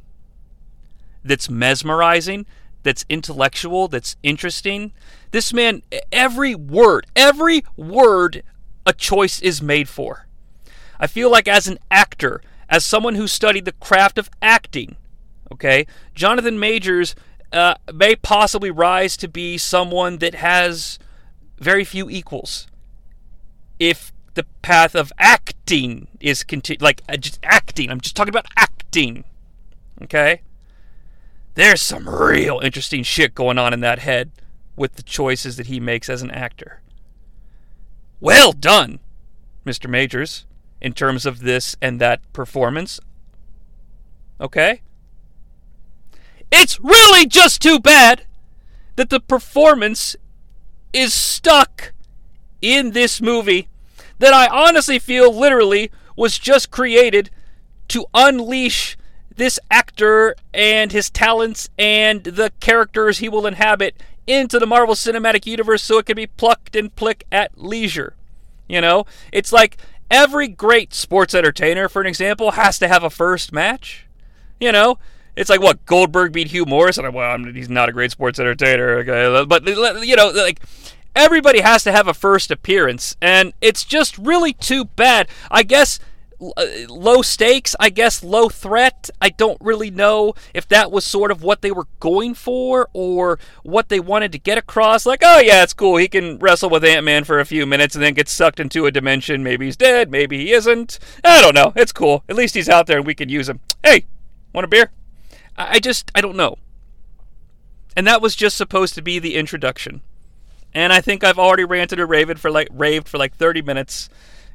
[1.25, 2.47] that's mesmerizing,
[2.85, 4.93] that's intellectual, that's interesting.
[5.33, 8.45] This man, every word, every word
[8.87, 10.29] a choice is made for.
[11.01, 14.95] I feel like as an actor, as someone who studied the craft of acting,
[15.51, 15.85] okay,
[16.15, 17.17] Jonathan Majors
[17.53, 20.99] uh, may possibly rise to be someone that has
[21.59, 22.67] very few equals
[23.79, 27.91] if the path of acting is continu- like uh, just acting.
[27.91, 29.25] I'm just talking about acting.
[30.03, 30.43] Okay?
[31.55, 34.31] There's some real interesting shit going on in that head
[34.77, 36.83] with the choices that he makes as an actor.
[38.21, 38.99] Well done,
[39.65, 39.89] Mr.
[39.89, 40.45] Majors,
[40.81, 43.01] in terms of this and that performance.
[44.39, 44.83] Okay?
[46.51, 48.25] It's really just too bad
[48.97, 50.17] that the performance
[50.93, 51.93] is stuck
[52.63, 53.69] in this movie
[54.19, 57.31] that I honestly feel literally was just created
[57.89, 58.97] to unleash
[59.37, 65.47] this actor and his talents and the characters he will inhabit into the Marvel Cinematic
[65.47, 68.15] Universe so it can be plucked and plick at leisure.
[68.67, 69.77] You know, it's like
[70.11, 74.07] every great sports entertainer, for an example, has to have a first match.
[74.59, 74.99] You know,
[75.37, 78.99] it's like what Goldberg beat Hugh Morrus, and well, he's not a great sports entertainer,
[78.99, 79.45] okay?
[79.47, 80.61] but you know, like
[81.15, 85.29] everybody has to have a first appearance, and it's just really too bad.
[85.51, 85.99] I guess
[86.41, 89.09] uh, low stakes, I guess, low threat.
[89.21, 93.39] I don't really know if that was sort of what they were going for or
[93.63, 95.07] what they wanted to get across.
[95.07, 95.97] Like, oh, yeah, it's cool.
[95.97, 98.87] He can wrestle with Ant Man for a few minutes and then get sucked into
[98.87, 99.43] a dimension.
[99.43, 100.11] Maybe he's dead.
[100.11, 100.99] Maybe he isn't.
[101.25, 101.73] I don't know.
[101.75, 102.23] It's cool.
[102.29, 103.61] At least he's out there and we can use him.
[103.83, 104.07] Hey,
[104.53, 104.91] want a beer?
[105.57, 106.59] I just, I don't know.
[107.97, 110.03] And that was just supposed to be the introduction.
[110.75, 114.11] And I think I've already ranted or raved for like raved for like 30 minutes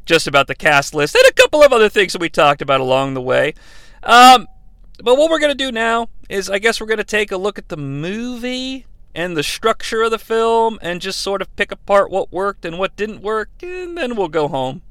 [0.05, 2.81] just about the cast list and a couple of other things that we talked about
[2.81, 3.53] along the way.
[4.03, 4.47] Um,
[5.03, 7.37] but what we're going to do now is I guess we're going to take a
[7.37, 11.71] look at the movie and the structure of the film and just sort of pick
[11.71, 14.81] apart what worked and what didn't work, and then we'll go home.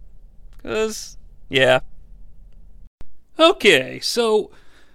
[0.56, 1.16] Because,
[1.48, 1.80] yeah.
[3.38, 4.50] Okay, so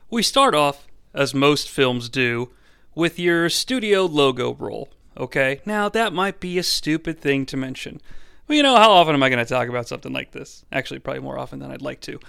[0.09, 2.51] we start off, as most films do,
[2.93, 4.89] with your studio logo roll.
[5.17, 5.61] Okay?
[5.65, 8.01] Now, that might be a stupid thing to mention.
[8.47, 10.65] Well, you know, how often am I going to talk about something like this?
[10.71, 12.19] Actually, probably more often than I'd like to.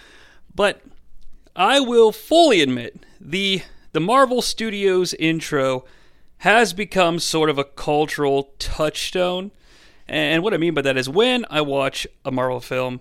[0.55, 0.81] But
[1.55, 5.85] I will fully admit the the Marvel Studios intro
[6.39, 9.53] has become sort of a cultural touchstone.
[10.07, 13.01] And what I mean by that is when I watch a Marvel film,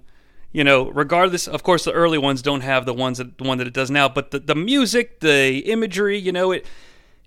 [0.55, 3.57] you know, regardless, of course, the early ones don't have the ones that the one
[3.57, 6.65] that it does now, but the, the music, the imagery, you know, it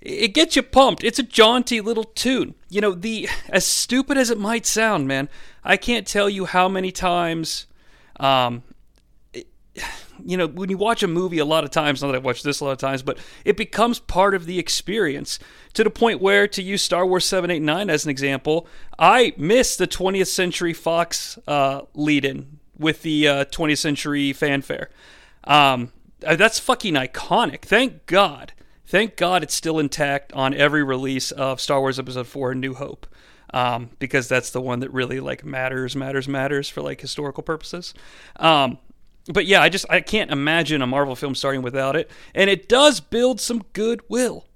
[0.01, 1.05] it gets you pumped.
[1.05, 2.55] It's a jaunty little tune.
[2.71, 5.29] You know, the as stupid as it might sound, man,
[5.63, 7.67] I can't tell you how many times
[8.19, 8.63] um
[9.35, 9.47] it,
[10.25, 12.45] you know, when you watch a movie a lot of times, not that I've watched
[12.45, 15.39] this a lot of times, but it becomes part of the experience
[15.75, 18.67] to the point where, to use Star Wars 789 as an example,
[18.99, 24.91] I miss the 20th Century Fox uh, lead in with the uh, 20th Century fanfare.
[25.45, 27.63] Um, that's fucking iconic.
[27.63, 28.53] Thank God
[28.89, 33.07] Thank God it's still intact on every release of Star Wars Episode 4 New Hope.
[33.53, 37.93] Um, because that's the one that really like matters, matters, matters for like historical purposes.
[38.37, 38.79] Um,
[39.31, 42.67] but yeah, I just I can't imagine a Marvel film starting without it, and it
[42.67, 44.47] does build some goodwill.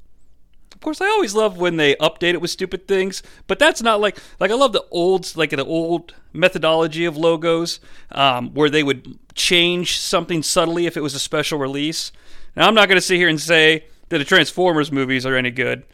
[0.82, 4.00] Of course, I always love when they update it with stupid things, but that's not
[4.00, 7.78] like like I love the old like the old methodology of logos
[8.10, 12.10] um, where they would change something subtly if it was a special release.
[12.56, 15.52] Now I'm not going to sit here and say that the Transformers movies are any
[15.52, 15.84] good.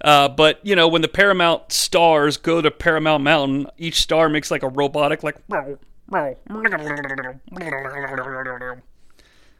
[0.00, 4.50] Uh, but you know, when the Paramount stars go to Paramount Mountain, each star makes
[4.50, 5.36] like a robotic like.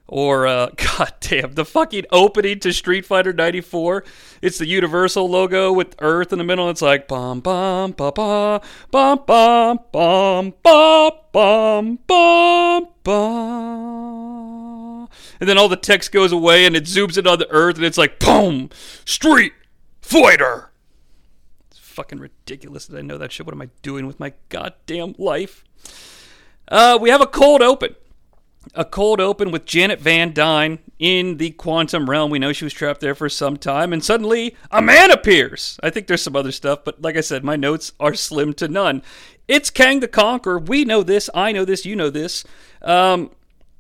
[0.09, 4.05] Or uh, god damn, the fucking opening to Street Fighter '94.
[4.40, 6.71] It's the Universal logo with Earth in the middle.
[6.71, 13.88] It's like bum bum ba ba bum bum bum bum bum bum bum.
[15.40, 17.85] And then all the text goes away and it zooms in on the Earth and
[17.85, 18.71] it's like boom,
[19.05, 19.53] Street
[20.01, 20.71] Fighter.
[21.71, 23.44] It's fucking ridiculous that I know that shit.
[23.44, 25.64] What am I doing with my goddamn life?
[26.66, 27.94] Uh, we have a cold open
[28.74, 32.31] a cold open with Janet Van Dyne in the quantum realm.
[32.31, 35.78] We know she was trapped there for some time, and suddenly a man appears.
[35.83, 38.68] I think there's some other stuff, but like I said, my notes are slim to
[38.68, 39.02] none.
[39.46, 40.59] It's Kang the Conqueror.
[40.59, 41.31] We know this.
[41.35, 41.87] I know this.
[41.87, 42.44] You know this.
[42.83, 43.31] Um,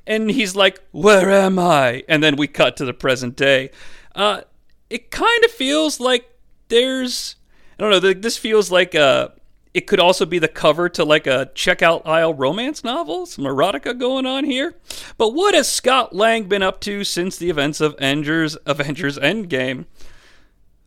[0.06, 2.04] and he's like, Where am I?
[2.08, 3.70] And then we cut to the present day.
[4.14, 4.42] Uh,
[4.88, 6.28] it kind of feels like
[6.68, 7.36] there's.
[7.78, 8.12] I don't know.
[8.14, 9.32] This feels like a
[9.74, 13.98] it could also be the cover to like a checkout aisle romance novel, some erotica
[13.98, 14.74] going on here.
[15.16, 19.86] But what has Scott Lang been up to since the events of Avengers Avengers Endgame?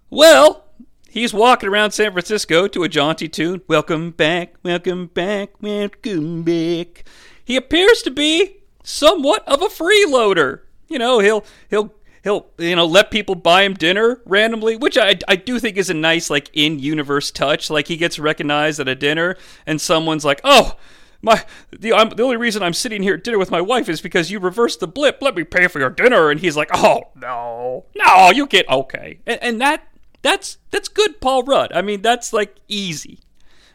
[0.10, 0.66] Well,
[1.10, 3.62] he's walking around San Francisco to a jaunty tune.
[3.68, 7.06] Welcome back, welcome back, welcome back.
[7.44, 10.62] He appears to be somewhat of a freeloader.
[10.90, 15.16] You know, he'll he'll he'll you know let people buy him dinner randomly which i,
[15.28, 17.70] I do think is a nice like in universe touch.
[17.70, 20.76] Like he gets recognized at a dinner and someone's like oh
[21.22, 21.44] my
[21.78, 24.32] the, I'm, the only reason i'm sitting here at dinner with my wife is because
[24.32, 25.22] you reversed the blip.
[25.22, 26.30] Let me pay for your dinner.
[26.32, 29.20] And he's like oh no no you get okay.
[29.26, 29.88] And, and that
[30.22, 31.72] that's that's good paul rudd.
[31.74, 33.20] I mean that's like easy.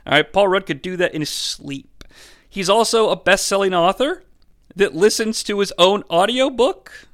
[0.07, 2.05] All right paul rudd could do that in his sleep.
[2.49, 4.25] He's also a best-selling author
[4.75, 7.07] that listens to his own audiobook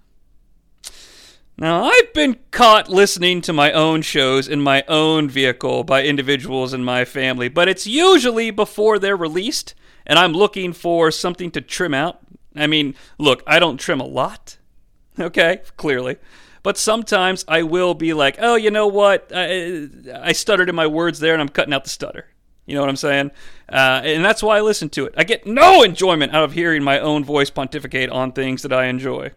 [1.59, 6.73] now, I've been caught listening to my own shows in my own vehicle by individuals
[6.73, 9.75] in my family, but it's usually before they're released,
[10.07, 12.21] and I'm looking for something to trim out.
[12.57, 14.57] I mean, look, I don't trim a lot,
[15.21, 16.17] okay, clearly.
[16.63, 19.31] But sometimes I will be like, oh, you know what?
[19.35, 22.27] I, I stuttered in my words there, and I'm cutting out the stutter.
[22.67, 23.33] You know what I'm saying?
[23.69, 25.15] Uh, and that's why I listen to it.
[25.17, 28.87] I get no enjoyment out of hearing my own voice pontificate on things that I
[28.87, 29.33] enjoy.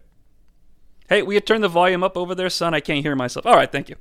[1.07, 2.73] Hey, will you turn the volume up over there, son?
[2.73, 3.45] I can't hear myself.
[3.45, 3.95] All right, thank you.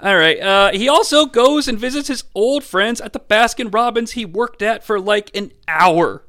[0.00, 0.40] All right.
[0.40, 4.62] Uh, he also goes and visits his old friends at the Baskin Robbins he worked
[4.62, 6.22] at for like an hour.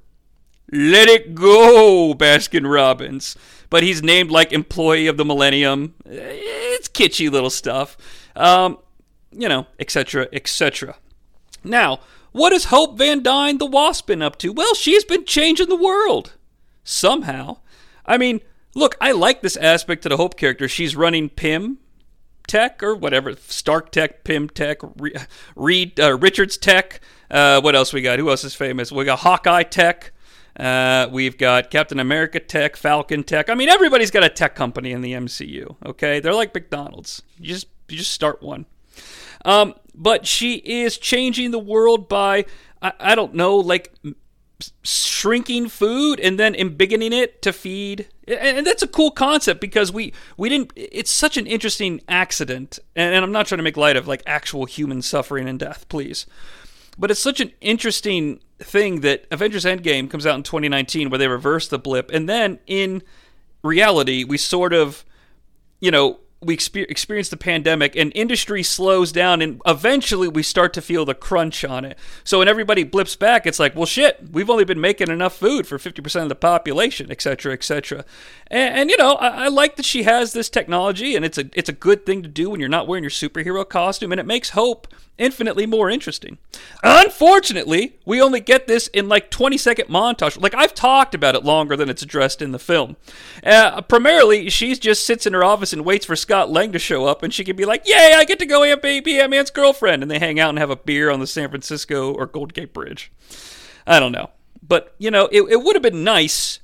[0.72, 3.36] Let it go, Baskin Robbins.
[3.70, 5.96] But he's named like employee of the millennium.
[6.06, 7.98] It's kitschy little stuff.
[8.36, 8.78] Um,
[9.32, 10.96] you know, etc., etc.
[11.64, 12.00] Now,
[12.32, 14.54] what has Hope Van Dyne the Wasp been up to?
[14.54, 16.34] Well, she's been changing the world.
[16.84, 17.58] Somehow.
[18.06, 18.40] I mean,
[18.74, 20.68] look, I like this aspect to the Hope character.
[20.68, 21.80] She's running Pym
[22.48, 24.80] Tech or whatever, Stark Tech, Pym Tech,
[25.56, 27.02] Reed uh, Richards Tech.
[27.30, 28.20] Uh, what else we got?
[28.20, 28.92] Who else is famous?
[28.92, 30.12] We got Hawkeye Tech.
[30.58, 33.50] Uh, we've got Captain America Tech, Falcon Tech.
[33.50, 35.76] I mean, everybody's got a tech company in the MCU.
[35.86, 37.22] Okay, they're like McDonald's.
[37.38, 38.66] You just you just start one.
[39.46, 42.46] Um, but she is changing the world by
[42.82, 43.94] I, I don't know, like
[44.84, 48.08] shrinking food and then embiggening it to feed.
[48.28, 52.80] And that's a cool concept because we we didn't it's such an interesting accident.
[52.96, 56.26] And, i'm not trying to make light of like actual human suffering and death please.
[56.98, 61.28] But it's such an interesting thing that avengers endgame comes out in 2019 where they
[61.28, 62.10] reverse the blip.
[62.12, 63.04] And then in
[63.64, 65.06] reality we sort of
[65.80, 70.82] you know we experience the pandemic and industry slows down and eventually we start to
[70.82, 71.98] feel the crunch on it.
[72.24, 75.66] So when everybody blips back, it's like, well, shit, we've only been making enough food
[75.66, 78.06] for 50% of the population, et cetera, et cetera.
[78.52, 81.50] And, and you know, I, I, like that she has this technology and it's a,
[81.54, 84.28] it's a good thing to do when you're not wearing your superhero costume and it
[84.28, 86.38] makes hope infinitely more interesting.
[86.84, 90.40] Unfortunately, we only get this in like 20 second montage.
[90.40, 92.96] Like I've talked about it longer than it's addressed in the film.
[93.44, 97.06] Uh, primarily, she just sits in her office and waits for Scott Lang to show
[97.06, 99.50] up, and she can be like, "Yay, I get to go Aunt Baby, Aunt Man's
[99.50, 102.54] girlfriend," and they hang out and have a beer on the San Francisco or Gold
[102.54, 103.14] Gate Bridge.
[103.88, 106.60] I don't know, but you know, it, it would have been nice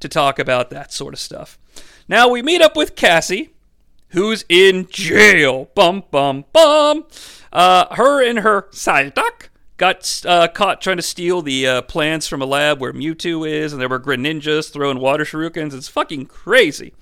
[0.00, 1.60] to talk about that sort of stuff.
[2.08, 3.50] Now we meet up with Cassie,
[4.08, 5.70] who's in jail.
[5.76, 7.04] Bum bum bum.
[7.52, 12.42] Uh, her and her Psyduck got uh, caught trying to steal the uh, plants from
[12.42, 15.72] a lab where Mewtwo is, and there were Greninjas throwing water shurikens.
[15.72, 16.94] It's fucking crazy.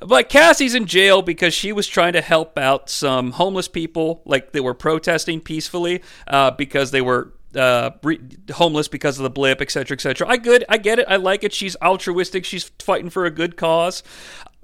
[0.00, 4.52] But Cassie's in jail because she was trying to help out some homeless people, like
[4.52, 8.20] they were protesting peacefully uh, because they were uh, re-
[8.52, 10.26] homeless because of the blip, etc., etc.
[10.26, 11.52] I good, I get it, I like it.
[11.52, 12.44] She's altruistic.
[12.44, 14.02] She's fighting for a good cause.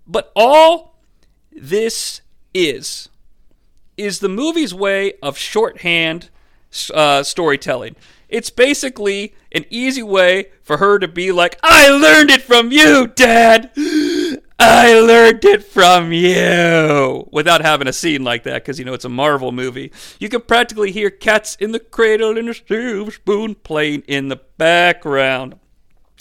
[0.07, 0.99] But all
[1.53, 2.23] this
[2.55, 3.09] is
[3.97, 6.31] is the movie's way of shorthand
[6.93, 7.97] uh, storytelling.
[8.29, 13.07] It's basically an easy way for her to be like, I learned it from you,
[13.07, 13.71] Dad!
[14.59, 17.29] I learned it from you!
[17.31, 19.93] Without having a scene like that, because, you know, it's a Marvel movie.
[20.19, 24.41] You can practically hear cats in the cradle and a silver spoon playing in the
[24.57, 25.59] background.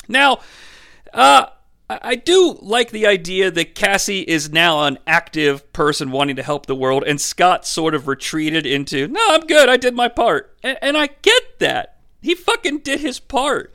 [0.09, 0.39] Now,
[1.13, 1.45] uh,
[1.87, 6.65] I do like the idea that Cassie is now an active person wanting to help
[6.65, 10.57] the world, and Scott sort of retreated into, no, I'm good, I did my part.
[10.61, 11.99] And, and I get that.
[12.21, 13.73] He fucking did his part.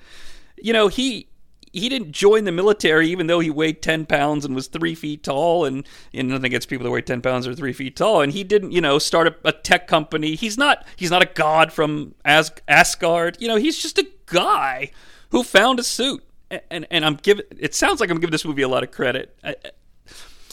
[0.60, 1.28] You know, he
[1.72, 5.22] he didn't join the military even though he weighed 10 pounds and was three feet
[5.22, 8.32] tall and, and nothing against people that weigh 10 pounds or three feet tall and
[8.32, 11.72] he didn't you know start a, a tech company he's not he's not a god
[11.72, 14.90] from As- asgard you know he's just a guy
[15.30, 16.24] who found a suit
[16.70, 19.36] and and I'm giving it sounds like I'm giving this movie a lot of credit.
[19.44, 19.54] I,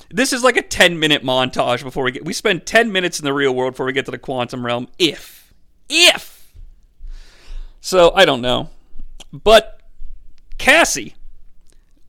[0.09, 3.25] this is like a 10 minute montage before we get we spend 10 minutes in
[3.25, 5.53] the real world before we get to the quantum realm if
[5.89, 6.53] if
[7.81, 8.69] so I don't know.
[9.31, 9.76] But
[10.57, 11.15] Cassie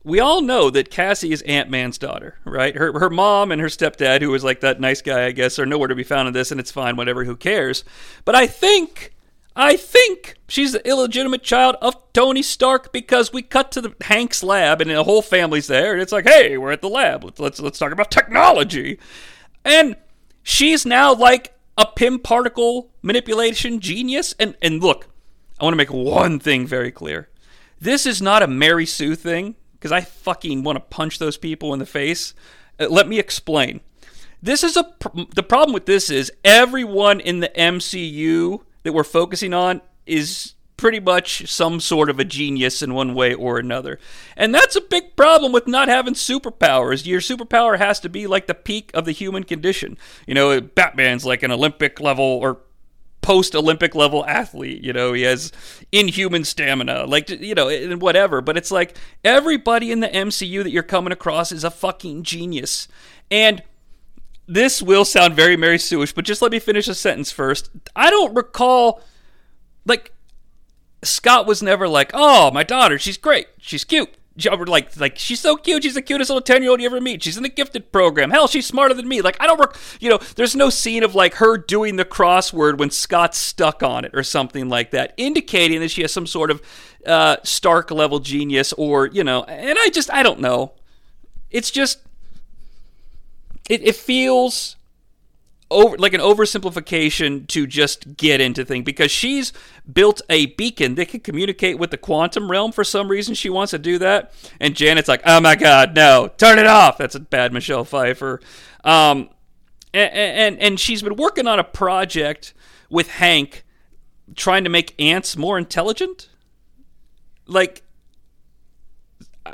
[0.03, 2.75] we all know that Cassie is Ant Man's daughter, right?
[2.75, 5.65] Her her mom and her stepdad, who was like that nice guy, I guess, are
[5.65, 7.83] nowhere to be found in this, and it's fine, whatever, who cares?
[8.25, 9.13] But I think
[9.55, 14.41] I think she's the illegitimate child of Tony Stark because we cut to the Hank's
[14.41, 17.23] lab and the whole family's there, and it's like, hey, we're at the lab.
[17.23, 18.99] Let's let's, let's talk about technology,
[19.65, 19.95] and
[20.43, 24.33] she's now like a Pym particle manipulation genius.
[24.39, 25.07] And and look,
[25.59, 27.27] I want to make one thing very clear:
[27.79, 31.73] this is not a Mary Sue thing because I fucking want to punch those people
[31.73, 32.33] in the face.
[32.79, 33.81] Uh, let me explain.
[34.41, 39.03] This is a pr- the problem with this is everyone in the MCU that we're
[39.03, 43.99] focusing on is pretty much some sort of a genius in one way or another.
[44.37, 47.05] And that's a big problem with not having superpowers.
[47.05, 49.97] Your superpower has to be like the peak of the human condition.
[50.25, 52.59] You know, Batman's like an Olympic level or
[53.21, 54.83] post Olympic level athlete.
[54.83, 55.51] You know, he has
[55.91, 58.41] inhuman stamina, like, you know, and whatever.
[58.41, 62.87] But it's like everybody in the MCU that you're coming across is a fucking genius.
[63.29, 63.63] And
[64.47, 67.69] this will sound very Mary Sueish, but just let me finish a sentence first.
[67.95, 69.01] I don't recall,
[69.85, 70.11] like,
[71.03, 74.09] Scott was never like, "Oh, my daughter, she's great, she's cute."
[74.45, 75.83] Like, like she's so cute.
[75.83, 77.23] She's the cutest little ten year old you ever meet.
[77.23, 78.31] She's in the gifted program.
[78.31, 79.21] Hell, she's smarter than me.
[79.21, 79.77] Like, I don't, work.
[79.99, 84.05] you know, there's no scene of like her doing the crossword when Scott's stuck on
[84.05, 86.61] it or something like that, indicating that she has some sort of
[87.05, 90.73] uh, Stark level genius, or you know, and I just I don't know.
[91.51, 91.99] It's just
[93.69, 94.75] it, it feels
[95.71, 99.53] over like an oversimplification to just get into things because she's
[99.91, 103.35] built a beacon that can communicate with the quantum realm for some reason.
[103.35, 104.33] She wants to do that.
[104.59, 106.97] And janet's like oh my god no turn it off.
[106.97, 108.41] That's a bad michelle pfeiffer.
[108.83, 109.29] Um,
[109.93, 112.53] and, and and she's been working on a project
[112.89, 113.63] with hank
[114.35, 116.29] trying to make ants more intelligent.
[117.45, 117.83] Like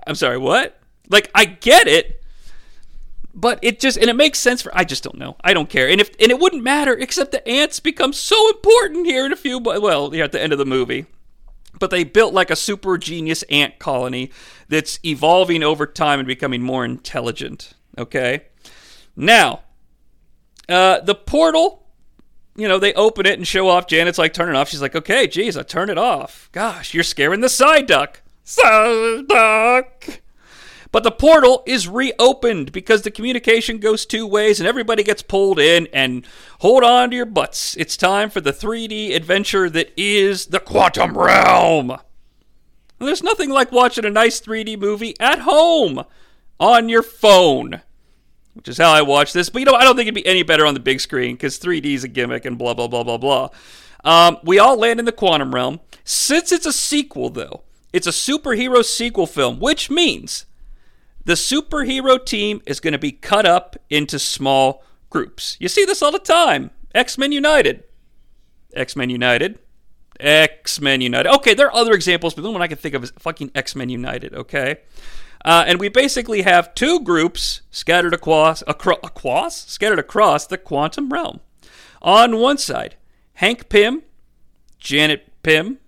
[0.08, 0.80] i'm sorry what?
[1.10, 2.22] Like i get it
[3.36, 5.36] but it just and it makes sense for I just don't know.
[5.44, 5.88] I don't care.
[5.90, 9.36] And if and it wouldn't matter except the ants become so important here in a
[9.36, 11.06] few well, here at the end of the movie.
[11.78, 14.32] But they built like a super genius ant colony
[14.70, 17.74] that's evolving over time and becoming more intelligent.
[17.98, 18.46] Okay?
[19.18, 19.64] Now,
[20.70, 21.86] uh, the portal
[22.58, 23.86] you know, they open it and show off.
[23.86, 24.70] Janet's like, turn it off.
[24.70, 26.50] She's like, okay, geez, I turn it off.
[26.54, 28.18] Gosh, you're scaring the Psyduck.
[28.46, 30.22] Side duck.
[30.96, 35.60] But the portal is reopened because the communication goes two ways and everybody gets pulled
[35.60, 36.26] in and
[36.60, 37.76] hold on to your butts.
[37.76, 41.98] It's time for the 3D adventure that is the quantum realm.
[42.98, 46.06] There's nothing like watching a nice 3D movie at home
[46.62, 47.82] on your phone,
[48.54, 49.50] which is how I watch this.
[49.50, 51.60] But you know, I don't think it'd be any better on the big screen because
[51.60, 53.50] 3D is a gimmick and blah, blah, blah, blah, blah.
[54.06, 55.82] Um, we all land in the quantum realm.
[56.06, 60.46] Since it's a sequel, though, it's a superhero sequel film, which means
[61.26, 65.58] the superhero team is going to be cut up into small groups.
[65.60, 66.72] You see this all the time.
[66.94, 67.84] X Men United.
[68.74, 69.60] X Men United.
[70.20, 71.30] X Men United.
[71.36, 73.76] Okay, there are other examples, but the one I can think of is fucking X
[73.76, 74.78] Men United, okay?
[75.44, 81.10] Uh, and we basically have two groups scattered across, acro- across, scattered across the quantum
[81.10, 81.40] realm.
[82.02, 82.96] On one side,
[83.36, 84.04] Hank Pym,
[84.80, 85.80] Janet Pym,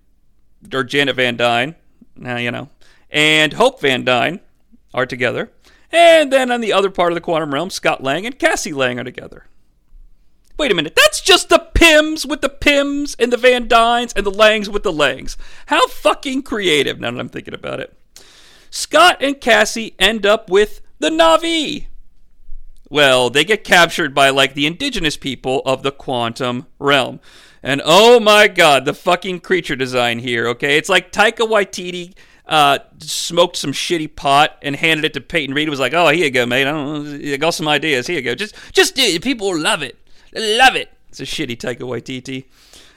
[0.72, 1.74] or Janet Van Dyne,
[2.24, 2.68] uh, you know,
[3.10, 4.40] and Hope Van Dyne,
[4.92, 5.52] are together.
[5.90, 8.98] And then on the other part of the quantum realm, Scott Lang and Cassie Lang
[8.98, 9.46] are together.
[10.58, 14.26] Wait a minute, that's just the Pyms with the Pyms and the Van Dynes and
[14.26, 15.36] the Langs with the Langs.
[15.66, 17.96] How fucking creative, now that I'm thinking about it.
[18.70, 21.86] Scott and Cassie end up with the Na'vi.
[22.90, 27.20] Well, they get captured by like the indigenous people of the quantum realm.
[27.62, 30.76] And oh my god, the fucking creature design here, okay?
[30.76, 32.14] It's like Taika Waititi
[32.48, 35.68] uh, smoked some shitty pot and handed it to Peyton Reed.
[35.68, 36.66] Was like, "Oh, here you go, mate.
[36.66, 38.06] I, don't I got some ideas.
[38.06, 38.34] Here you go.
[38.34, 39.22] Just, just do it.
[39.22, 39.98] People love it.
[40.34, 42.44] love it." It's a shitty Taika Waititi.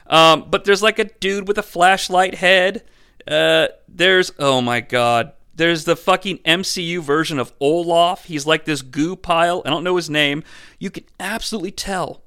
[0.08, 2.84] Um, but there's like a dude with a flashlight head.
[3.28, 5.34] Uh, there's oh my god.
[5.54, 8.26] There's the fucking MCU version of Olaf.
[8.26, 9.62] He's like this goo pile.
[9.66, 10.44] I don't know his name.
[10.80, 12.22] You can absolutely tell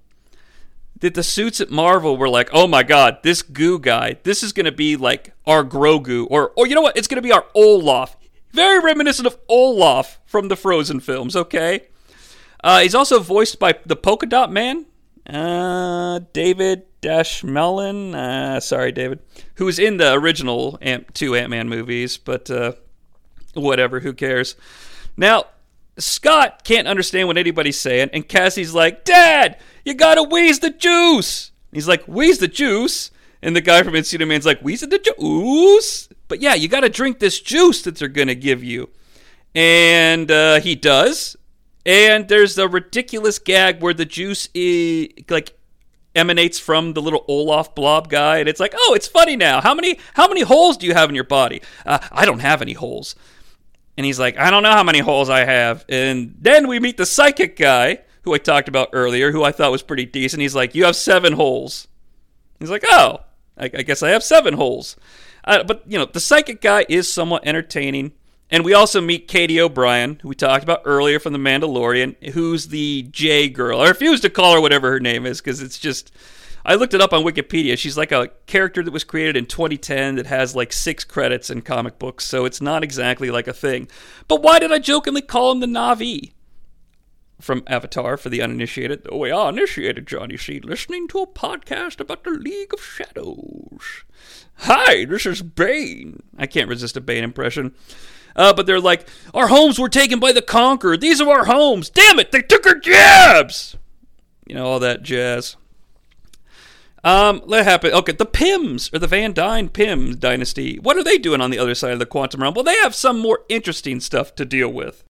[1.04, 4.54] that the suits at Marvel were like, oh my god, this goo guy, this is
[4.54, 7.30] going to be like our Grogu, or or you know what, it's going to be
[7.30, 8.16] our Olaf.
[8.52, 11.36] Very reminiscent of Olaf from the Frozen films.
[11.36, 11.82] Okay,
[12.62, 14.86] uh, he's also voiced by the Polka Dot Man,
[15.28, 18.14] uh, David Dastmalchian.
[18.14, 19.18] Uh, sorry, David,
[19.56, 22.72] who was in the original Ant- two Ant Man movies, but uh,
[23.52, 24.56] whatever, who cares?
[25.18, 25.44] Now,
[25.98, 31.52] Scott can't understand what anybody's saying, and Cassie's like, Dad, you gotta wheeze the juice.
[31.72, 33.10] He's like, wheeze the juice.
[33.42, 36.08] And the guy from Encino Man's like, wheeze the juice.
[36.28, 38.90] But yeah, you gotta drink this juice that they're gonna give you.
[39.54, 41.36] And uh, he does.
[41.86, 45.56] And there's a ridiculous gag where the juice is like
[46.14, 49.60] emanates from the little Olaf blob guy, and it's like, oh, it's funny now.
[49.60, 51.60] How many how many holes do you have in your body?
[51.84, 53.14] Uh, I don't have any holes.
[53.96, 55.84] And he's like, I don't know how many holes I have.
[55.88, 59.70] And then we meet the psychic guy, who I talked about earlier, who I thought
[59.70, 60.42] was pretty decent.
[60.42, 61.88] He's like, "You have seven holes."
[62.58, 63.20] He's like, "Oh,
[63.56, 64.96] I, I guess I have seven holes."
[65.44, 68.12] Uh, but you know, the psychic guy is somewhat entertaining.
[68.50, 72.68] And we also meet Katy O'Brien, who we talked about earlier from The Mandalorian, who's
[72.68, 73.80] the J girl.
[73.80, 76.12] I refuse to call her whatever her name is because it's just.
[76.64, 77.76] I looked it up on Wikipedia.
[77.76, 81.62] She's like a character that was created in 2010 that has like six credits in
[81.62, 83.88] comic books, so it's not exactly like a thing.
[84.28, 86.32] But why did I jokingly call him the Na'vi?
[87.40, 89.06] from Avatar for the uninitiated.
[89.10, 92.82] Oh, we are initiated, John, you see, listening to a podcast about the League of
[92.82, 94.04] Shadows.
[94.58, 96.22] Hi, this is Bane.
[96.38, 97.74] I can't resist a Bane impression.
[98.36, 100.96] Uh, but they're like, our homes were taken by the Conqueror.
[100.96, 101.90] These are our homes.
[101.90, 103.76] Damn it, they took our jabs.
[104.46, 105.56] You know, all that jazz.
[107.04, 107.92] Um, let happen.
[107.92, 110.78] Okay, the Pyms or the Van Dyne Pym dynasty.
[110.78, 112.54] What are they doing on the other side of the quantum realm?
[112.54, 115.04] Well, they have some more interesting stuff to deal with.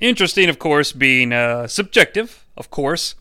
[0.00, 3.14] Interesting, of course, being uh, subjective, of course.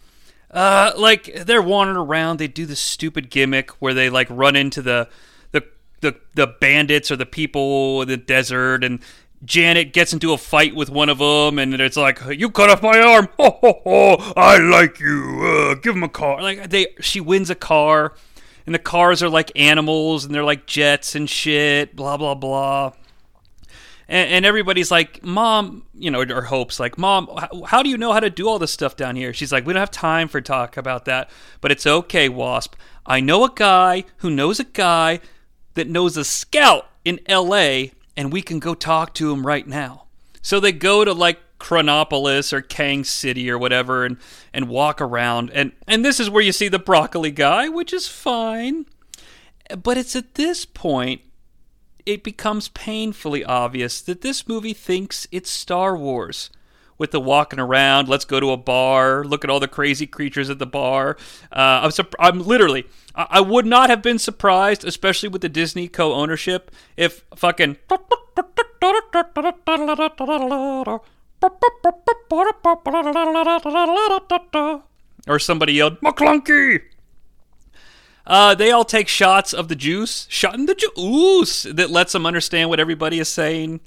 [0.51, 4.81] Uh, like they're wandering around, they do this stupid gimmick where they like run into
[4.81, 5.07] the
[5.51, 5.63] the
[6.01, 8.99] the the bandits or the people in the desert, and
[9.43, 12.81] Janet gets into a fight with one of them, and it's like, "You cut off
[12.81, 13.29] my arm!
[13.39, 14.33] Ho ho ho!
[14.35, 15.41] I like you!
[15.41, 18.15] Uh, give him a car!" Like they, she wins a car,
[18.65, 21.95] and the cars are like animals, and they're like jets and shit.
[21.95, 22.91] Blah blah blah.
[24.09, 27.97] And, and everybody's like, "Mom," you know, or hopes like, "Mom, how, how do you
[27.97, 30.27] know how to do all this stuff down here?" She's like, "We don't have time
[30.27, 31.29] for talk about that,
[31.61, 32.75] but it's okay, Wasp.
[33.05, 35.21] I know a guy who knows a guy
[35.75, 40.03] that knows a scout in L.A." and we can go talk to him right now.
[40.41, 44.17] So they go to like Chronopolis or Kang City or whatever and,
[44.53, 45.51] and walk around.
[45.51, 48.87] And, and this is where you see the broccoli guy, which is fine.
[49.81, 51.21] But it's at this point
[52.05, 56.49] it becomes painfully obvious that this movie thinks it's Star Wars.
[56.99, 60.49] With the walking around, let's go to a bar, look at all the crazy creatures
[60.49, 61.17] at the bar.
[61.51, 62.85] Uh, I'm, I'm literally,
[63.15, 67.77] I would not have been surprised, especially with the Disney co ownership, if fucking.
[75.27, 76.81] Or somebody yelled, McClunky!
[78.25, 82.25] Uh, they all take shots of the juice, shot in the juice, that lets them
[82.25, 83.79] understand what everybody is saying.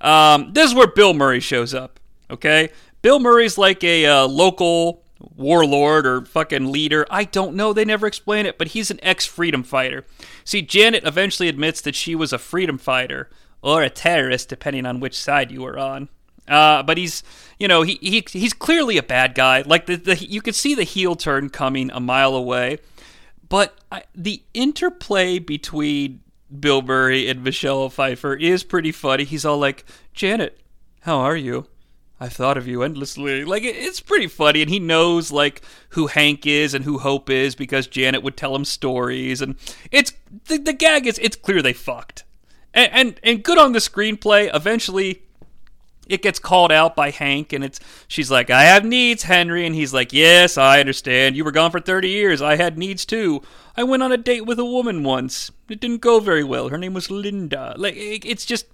[0.00, 2.00] Um, this is where Bill Murray shows up,
[2.32, 2.70] okay?
[3.02, 5.02] Bill Murray's like a uh, local
[5.36, 7.06] warlord or fucking leader.
[7.10, 7.72] I don't know.
[7.72, 10.04] They never explain it, but he's an ex freedom fighter.
[10.44, 13.30] See, Janet eventually admits that she was a freedom fighter
[13.62, 16.08] or a terrorist, depending on which side you were on.
[16.48, 17.22] Uh, but he's,
[17.58, 19.62] you know, he, he he's clearly a bad guy.
[19.62, 22.78] Like the, the you could see the heel turn coming a mile away.
[23.48, 26.20] But I, the interplay between
[26.58, 29.24] Bill Murray and Michelle Pfeiffer is pretty funny.
[29.24, 30.60] He's all like, "Janet,
[31.02, 31.66] how are you?"
[32.22, 33.44] I've thought of you endlessly.
[33.44, 37.56] Like it's pretty funny, and he knows like who Hank is and who Hope is
[37.56, 39.56] because Janet would tell him stories, and
[39.90, 40.12] it's
[40.46, 42.22] the, the gag is it's clear they fucked,
[42.72, 44.48] and, and and good on the screenplay.
[44.54, 45.22] Eventually,
[46.06, 49.74] it gets called out by Hank, and it's she's like, "I have needs, Henry," and
[49.74, 51.34] he's like, "Yes, I understand.
[51.34, 52.40] You were gone for thirty years.
[52.40, 53.42] I had needs too.
[53.76, 55.50] I went on a date with a woman once.
[55.68, 56.68] It didn't go very well.
[56.68, 57.74] Her name was Linda.
[57.76, 58.66] Like it's just."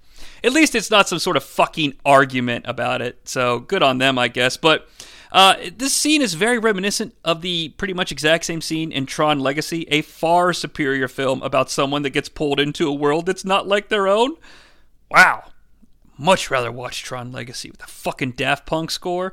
[0.43, 3.21] At least it's not some sort of fucking argument about it.
[3.25, 4.57] So good on them, I guess.
[4.57, 4.89] But
[5.33, 9.41] uh, this scene is very reminiscent of the pretty much exact same scene in Tron
[9.41, 13.67] Legacy, a far superior film about someone that gets pulled into a world that's not
[13.67, 14.37] like their own.
[15.11, 15.51] Wow.
[16.17, 19.33] Much rather watch Tron Legacy with a fucking Daft Punk score.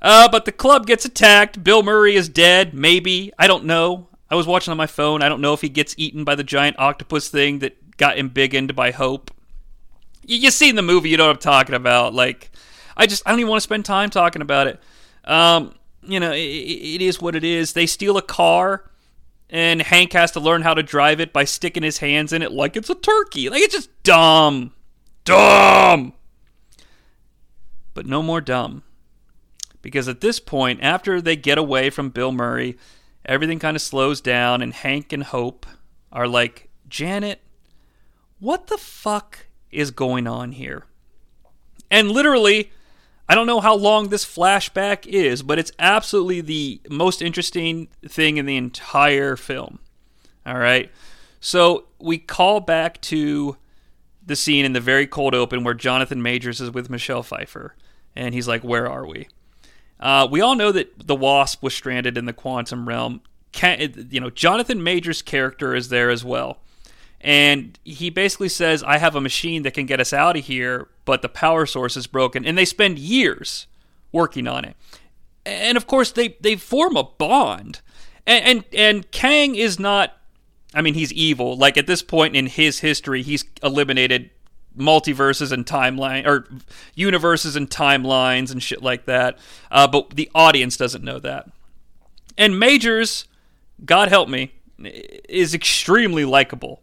[0.00, 1.62] Uh, but the club gets attacked.
[1.64, 2.74] Bill Murray is dead.
[2.74, 3.32] Maybe.
[3.38, 4.08] I don't know.
[4.30, 5.22] I was watching on my phone.
[5.22, 8.28] I don't know if he gets eaten by the giant octopus thing that got him
[8.28, 9.30] big by Hope.
[10.24, 11.08] You, you seen the movie.
[11.08, 12.14] You know what I'm talking about.
[12.14, 12.50] Like,
[12.96, 14.80] I just, I don't even want to spend time talking about it.
[15.24, 17.72] Um, you know, it, it is what it is.
[17.72, 18.88] They steal a car,
[19.50, 22.52] and Hank has to learn how to drive it by sticking his hands in it
[22.52, 23.48] like it's a turkey.
[23.48, 24.72] Like, it's just dumb.
[25.24, 26.14] Dumb!
[27.94, 28.84] But no more dumb
[29.82, 32.76] because at this point, after they get away from Bill Murray,
[33.24, 35.66] everything kind of slows down, and Hank and Hope
[36.12, 37.40] are like, Janet,
[38.40, 40.84] what the fuck is going on here?
[41.90, 42.70] And literally,
[43.28, 48.38] I don't know how long this flashback is, but it's absolutely the most interesting thing
[48.38, 49.80] in the entire film.
[50.46, 50.90] All right.
[51.40, 53.56] So we call back to
[54.24, 57.74] the scene in the very cold open where Jonathan Majors is with Michelle Pfeiffer.
[58.16, 59.28] And he's like, Where are we?
[60.00, 63.20] Uh, we all know that the Wasp was stranded in the quantum realm.
[63.52, 66.58] Can, you know, Jonathan Major's character is there as well.
[67.20, 70.88] And he basically says, I have a machine that can get us out of here,
[71.04, 72.44] but the power source is broken.
[72.44, 73.66] And they spend years
[74.12, 74.76] working on it.
[75.44, 77.80] And of course, they, they form a bond.
[78.26, 80.16] And, and, and Kang is not,
[80.74, 81.56] I mean, he's evil.
[81.56, 84.30] Like at this point in his history, he's eliminated
[84.78, 86.46] multiverses and timeline or
[86.94, 89.38] universes and timelines and shit like that.
[89.70, 91.48] Uh, but the audience doesn't know that.
[92.36, 93.26] And Majors,
[93.84, 94.52] God help me,
[95.28, 96.82] is extremely likable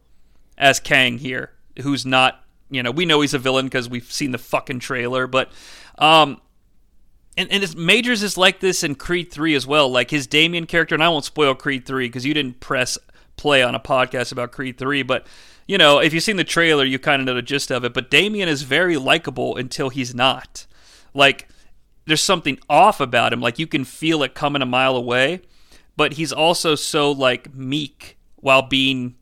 [0.57, 4.31] as Kang here, who's not, you know, we know he's a villain because we've seen
[4.31, 5.51] the fucking trailer, but
[5.97, 6.41] um
[7.37, 9.89] and, and Majors is like this in Creed 3 as well.
[9.89, 12.97] Like his Damien character, and I won't spoil Creed 3 because you didn't press
[13.35, 15.27] play on a podcast about Creed 3, but
[15.67, 17.93] you know, if you've seen the trailer, you kind of know the gist of it.
[17.93, 20.65] But Damien is very likable until he's not.
[21.13, 21.47] Like,
[22.05, 23.41] there's something off about him.
[23.41, 25.41] Like, you can feel it coming a mile away.
[25.97, 29.15] But he's also so, like, meek while being.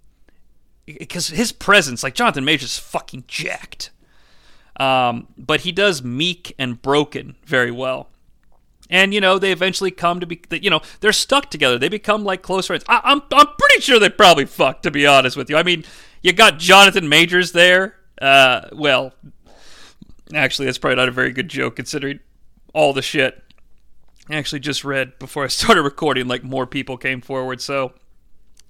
[0.85, 3.91] Because his presence, like, Jonathan Majors fucking jacked.
[4.77, 8.09] Um, but he does meek and broken very well.
[8.89, 11.79] And you know they eventually come to be, you know, they're stuck together.
[11.79, 12.83] They become like close friends.
[12.87, 14.83] I, I'm I'm pretty sure they probably fucked.
[14.83, 15.83] To be honest with you, I mean,
[16.23, 17.95] you got Jonathan Majors there.
[18.19, 19.13] Uh, well,
[20.33, 22.19] actually, that's probably not a very good joke considering
[22.73, 23.43] all the shit
[24.29, 26.27] I actually just read before I started recording.
[26.27, 27.93] Like more people came forward, so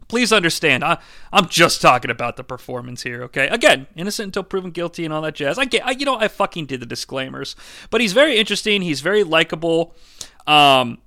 [0.07, 0.83] please understand.
[0.83, 0.97] I,
[1.31, 3.47] I'm just talking about the performance here, okay?
[3.47, 5.57] Again, innocent until proven guilty and all that jazz.
[5.57, 7.55] I get, I, you know, I fucking did the disclaimers,
[7.89, 8.81] but he's very interesting.
[8.81, 9.95] He's very likable.
[10.47, 10.99] Um,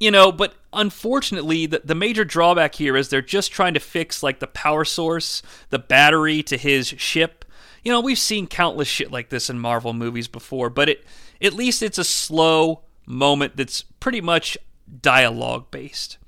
[0.00, 4.22] you know, but unfortunately, the, the major drawback here is they're just trying to fix
[4.22, 7.44] like the power source, the battery to his ship.
[7.84, 11.04] You know, we've seen countless shit like this in Marvel movies before, but it
[11.40, 14.58] at least it's a slow moment that's pretty much
[15.00, 16.18] dialogue based.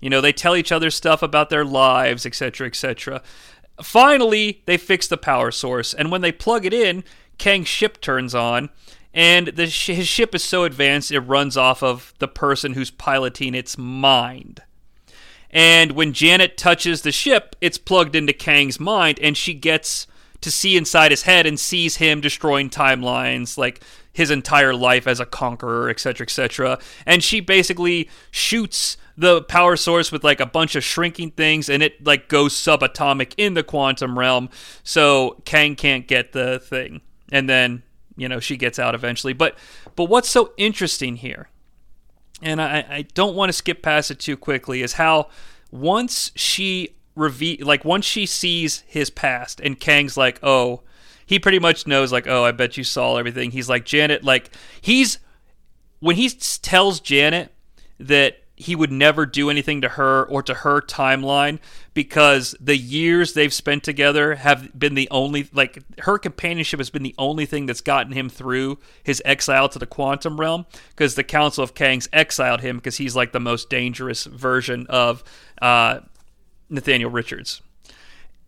[0.00, 3.22] You know, they tell each other stuff about their lives, etc., etc.
[3.82, 7.04] Finally, they fix the power source, and when they plug it in,
[7.36, 8.70] Kang's ship turns on,
[9.14, 13.54] and the, his ship is so advanced it runs off of the person who's piloting
[13.54, 14.62] its mind.
[15.50, 20.06] And when Janet touches the ship, it's plugged into Kang's mind, and she gets
[20.40, 23.82] to see inside his head and sees him destroying timelines, like
[24.12, 26.78] his entire life as a conqueror, etc., etc.
[27.06, 31.82] And she basically shoots the power source with like a bunch of shrinking things and
[31.82, 34.48] it like goes subatomic in the quantum realm
[34.84, 37.00] so Kang can't get the thing
[37.32, 37.82] and then
[38.18, 39.32] you know she gets out eventually.
[39.32, 39.56] But
[39.96, 41.48] but what's so interesting here
[42.42, 45.28] and I, I don't want to skip past it too quickly is how
[45.70, 50.82] once she like once she sees his past and Kang's like oh
[51.26, 53.50] he pretty much knows like oh I bet you saw everything.
[53.50, 54.50] He's like Janet like
[54.80, 55.18] he's
[56.00, 57.52] when he tells Janet
[57.98, 61.60] that he would never do anything to her or to her timeline
[61.94, 67.04] because the years they've spent together have been the only like her companionship has been
[67.04, 71.22] the only thing that's gotten him through his exile to the quantum realm because the
[71.22, 75.22] council of kangs exiled him because he's like the most dangerous version of
[75.62, 76.00] uh,
[76.68, 77.62] nathaniel richards.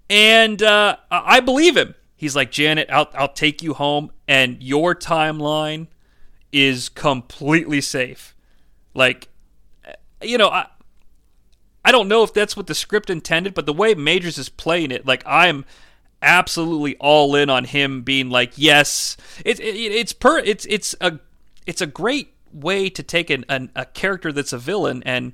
[0.09, 1.95] And uh, i believe him.
[2.17, 5.87] He's like janet I'll, I'll take you home and your timeline
[6.53, 8.35] is completely safe.
[8.93, 9.29] Like
[10.23, 10.67] you know, I
[11.85, 14.91] I don't know if that's what the script intended, but the way Majors is playing
[14.91, 15.65] it, like I'm
[16.23, 21.19] absolutely all in on him being like, yes, it's it, it's per it's it's a
[21.67, 25.33] it's a great way to take an, an, a character that's a villain and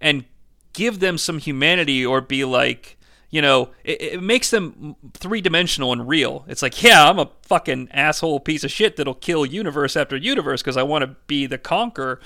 [0.00, 0.24] and
[0.72, 2.98] give them some humanity or be like
[3.32, 6.44] you know, it, it, makes them three dimensional and real.
[6.48, 10.60] It's like, yeah, I'm a fucking asshole piece of shit that'll kill universe after universe
[10.60, 12.20] because I want to be the conqueror.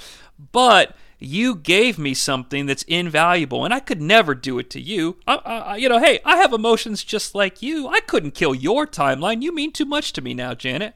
[0.50, 5.16] But you gave me something that's invaluable and i could never do it to you.
[5.26, 7.88] I, I, you know hey i have emotions just like you.
[7.88, 9.42] I couldn't kill your timeline.
[9.42, 10.94] You mean too much to me now janet.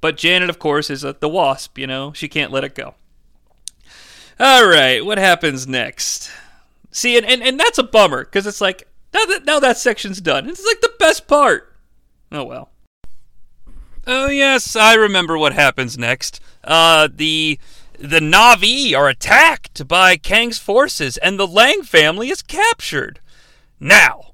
[0.00, 2.12] But janet of course is a, the wasp you know.
[2.12, 2.94] She can't let it go.
[4.38, 6.30] All right what happens next?
[6.92, 10.20] See and, and, and that's a bummer because it's like now that now that section's
[10.20, 11.74] done it's like the best part.
[12.30, 12.70] Oh well.
[14.06, 16.40] Oh yes i remember what happens next.
[16.62, 17.58] Uh the
[17.98, 23.20] the Na'vi are attacked by Kang's forces and the Lang family is captured.
[23.80, 24.32] Now,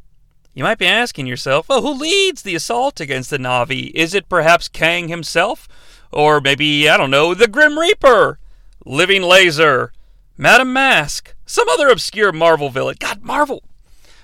[0.54, 3.90] you might be asking yourself, well, who leads the assault against the Na'vi?
[3.94, 5.68] Is it perhaps Kang himself?
[6.10, 8.38] Or maybe, I don't know, the Grim Reaper?
[8.84, 9.92] Living Laser?
[10.36, 11.34] Madame Masque?
[11.46, 12.96] Some other obscure Marvel villain?
[12.98, 13.62] God, Marvel!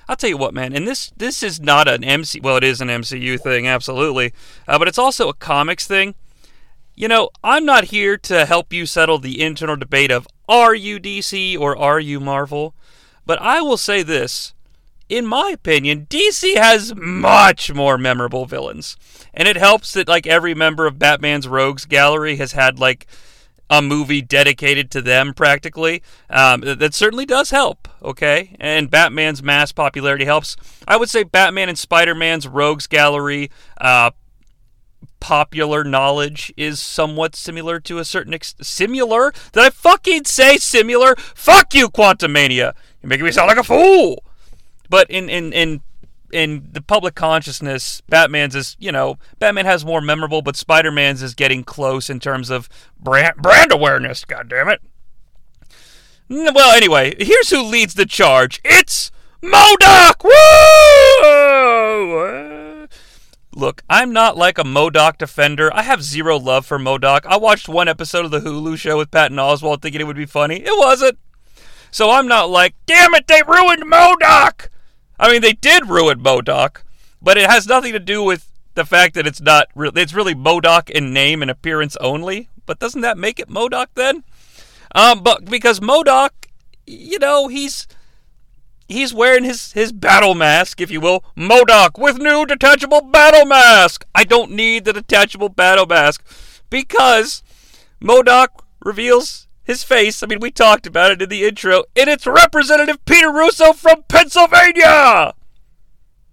[0.08, 2.40] I'll tell you what, man, and this this is not an MC.
[2.40, 4.32] Well, it is an MCU thing, absolutely,
[4.66, 6.14] uh, but it's also a comics thing.
[6.98, 10.98] You know, I'm not here to help you settle the internal debate of are you
[10.98, 12.74] DC or are you Marvel,
[13.24, 14.52] but I will say this.
[15.08, 18.96] In my opinion, DC has much more memorable villains.
[19.32, 23.06] And it helps that like every member of Batman's Rogues Gallery has had like
[23.70, 26.02] a movie dedicated to them practically.
[26.28, 28.56] Um, that certainly does help, okay?
[28.58, 30.56] And Batman's mass popularity helps.
[30.88, 34.10] I would say Batman and Spider Man's Rogues Gallery uh,
[35.20, 38.36] popular knowledge is somewhat similar to a certain.
[38.60, 39.32] Similar?
[39.52, 41.14] Did I fucking say similar?
[41.16, 42.74] Fuck you, Quantumania!
[43.02, 44.22] You're making me sound like a fool!
[44.90, 45.82] But in, in, in,
[46.32, 51.22] in the public consciousness, Batman's is, you know, Batman has more memorable, but Spider Man's
[51.22, 54.80] is getting close in terms of brand, brand awareness, God damn it!
[56.30, 58.60] Well, anyway, here's who leads the charge.
[58.64, 59.10] It's
[59.42, 60.24] MODOK!
[60.24, 60.32] Woo!
[63.58, 65.68] Look, I'm not like a MODOK defender.
[65.74, 67.26] I have zero love for MODOK.
[67.26, 70.26] I watched one episode of the Hulu show with Patton Oswalt thinking it would be
[70.26, 70.62] funny.
[70.64, 71.18] It wasn't.
[71.90, 74.68] So I'm not like, damn it, they ruined MODOK!
[75.18, 76.82] I mean, they did ruin MODOK,
[77.20, 78.46] but it has nothing to do with
[78.76, 79.66] the fact that it's not.
[79.74, 82.48] Re- it's really MODOK in name and appearance only.
[82.64, 84.22] but doesn't that make it MODOK then?
[84.94, 86.30] Um, but because MODOK,
[86.86, 87.88] you know, he's
[88.88, 94.04] he's wearing his his battle mask, if you will, MODOK with new detachable battle mask.
[94.14, 96.24] I don't need the detachable battle mask
[96.70, 97.42] because
[98.00, 98.48] MODOK
[98.84, 100.22] reveals his face.
[100.22, 104.02] I mean, we talked about it in the intro, and it's Representative Peter Russo from
[104.08, 105.34] Pennsylvania.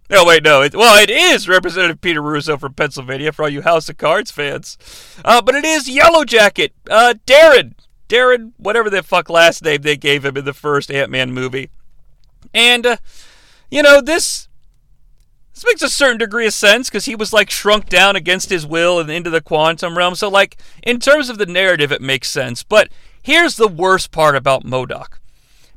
[0.09, 0.61] No, wait, no.
[0.61, 4.31] It, well, it is Representative Peter Russo from Pennsylvania for all you House of Cards
[4.31, 4.77] fans.
[5.25, 7.73] Uh, but it is Yellow Jacket, uh, Darren.
[8.07, 11.71] Darren, whatever the fuck last name they gave him in the first Ant Man movie.
[12.55, 12.97] And, uh,
[13.69, 14.47] you know, this.
[15.53, 18.65] This makes a certain degree of sense because he was like shrunk down against his
[18.65, 20.13] will and into the quantum realm.
[20.15, 22.61] So, like, in terms of the narrative, it makes sense.
[22.61, 22.89] But
[23.21, 25.19] here's the worst part about MODOK.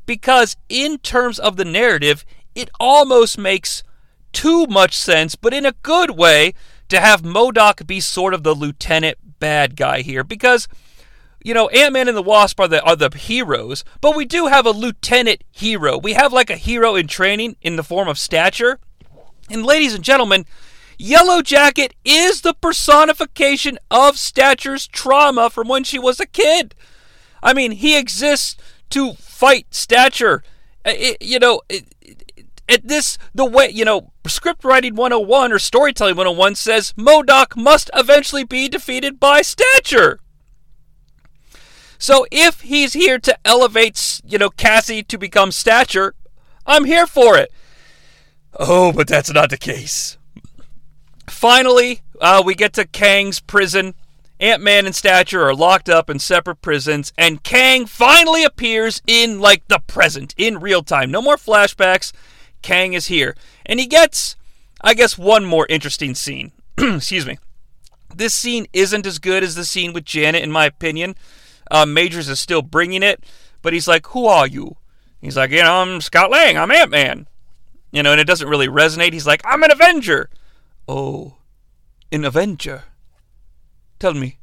[0.05, 2.25] Because, in terms of the narrative,
[2.57, 3.85] it almost makes
[4.33, 6.55] too much sense, but in a good way,
[6.89, 10.25] to have MODOK be sort of the lieutenant bad guy here.
[10.25, 10.67] Because,
[11.49, 14.49] you know, Ant Man and the Wasp are the, are the heroes, but we do
[14.49, 15.97] have a lieutenant hero.
[15.97, 18.79] We have like a hero in training in the form of stature.
[19.49, 20.45] And, ladies and gentlemen,
[20.99, 26.75] Yellow Jacket is the personification of Stature's trauma from when she was a kid.
[27.43, 28.55] I mean, he exists
[28.91, 30.43] to fight Stature.
[30.85, 31.63] Uh, it, you know,
[32.69, 37.91] at this the way you know script writing 101 or storytelling 101 says MODOK must
[37.95, 40.21] eventually be defeated by stature
[41.99, 46.15] so if he's here to elevate you know cassie to become stature
[46.67, 47.53] i'm here for it
[48.59, 50.17] oh but that's not the case
[51.27, 53.95] finally uh, we get to kang's prison
[54.41, 59.67] ant-man and stature are locked up in separate prisons and kang finally appears in like
[59.69, 62.13] the present in real time no more flashbacks
[62.63, 63.35] Kang is here.
[63.65, 64.37] And he gets,
[64.81, 66.53] I guess, one more interesting scene.
[66.79, 67.39] Excuse me.
[68.15, 71.15] This scene isn't as good as the scene with Janet, in my opinion.
[71.71, 73.23] Uh, Majors is still bringing it,
[73.63, 74.77] but he's like, Who are you?
[75.21, 76.57] He's like, You know, I'm Scott Lang.
[76.57, 77.27] I'm Ant Man.
[77.91, 79.13] You know, and it doesn't really resonate.
[79.13, 80.29] He's like, I'm an Avenger.
[80.87, 81.37] Oh,
[82.13, 82.85] an Avenger?
[83.99, 84.39] Tell me,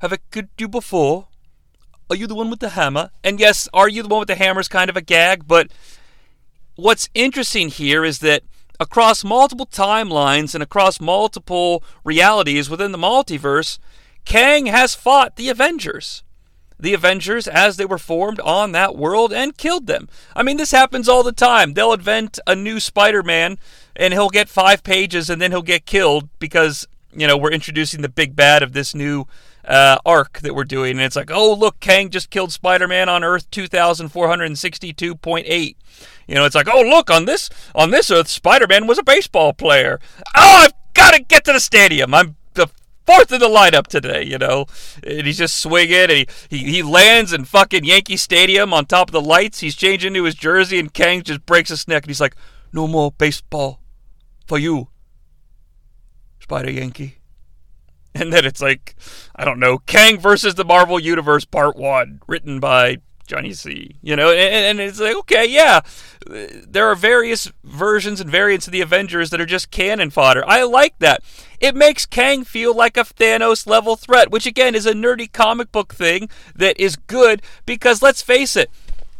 [0.00, 1.28] have I killed you before?
[2.08, 3.10] Are you the one with the hammer?
[3.24, 5.70] And yes, are you the one with the hammer is kind of a gag, but
[6.76, 8.42] what's interesting here is that
[8.78, 13.78] across multiple timelines and across multiple realities within the multiverse,
[14.24, 16.22] Kang has fought the Avengers.
[16.78, 20.08] The Avengers as they were formed on that world and killed them.
[20.34, 21.74] I mean, this happens all the time.
[21.74, 23.58] They'll invent a new Spider Man
[23.94, 28.02] and he'll get five pages and then he'll get killed because, you know, we're introducing
[28.02, 29.26] the big bad of this new
[29.64, 30.92] uh, arc that we're doing.
[30.92, 35.76] And it's like, oh, look, Kang just killed Spider Man on Earth 2462.8.
[36.26, 39.52] You know, it's like, oh look, on this on this Earth, Spider-Man was a baseball
[39.52, 40.00] player.
[40.34, 42.14] Oh, I've got to get to the stadium.
[42.14, 42.36] I'm
[43.06, 44.24] fourth in the lineup today.
[44.24, 44.66] You know,
[45.02, 45.94] and he's just swinging.
[45.94, 49.60] And he, he he lands in fucking Yankee Stadium on top of the lights.
[49.60, 52.36] He's changing to his jersey, and Kang just breaks his neck, and he's like,
[52.72, 53.80] "No more baseball
[54.46, 54.88] for you,
[56.40, 57.18] Spider Yankee."
[58.18, 58.96] And then it's like,
[59.34, 63.96] I don't know, Kang versus the Marvel Universe Part 1, written by Jonnie Sea.
[64.02, 65.80] You know, and, and, it's like, okay, yeah,
[66.26, 70.44] there are various versions and variants of the Avengers that are just cannon fodder.
[70.46, 71.22] I like that.
[71.60, 75.72] It makes Kang feel like a Thanos level threat, which again is a nerdy comic
[75.72, 78.70] book thing that is good because let's face it,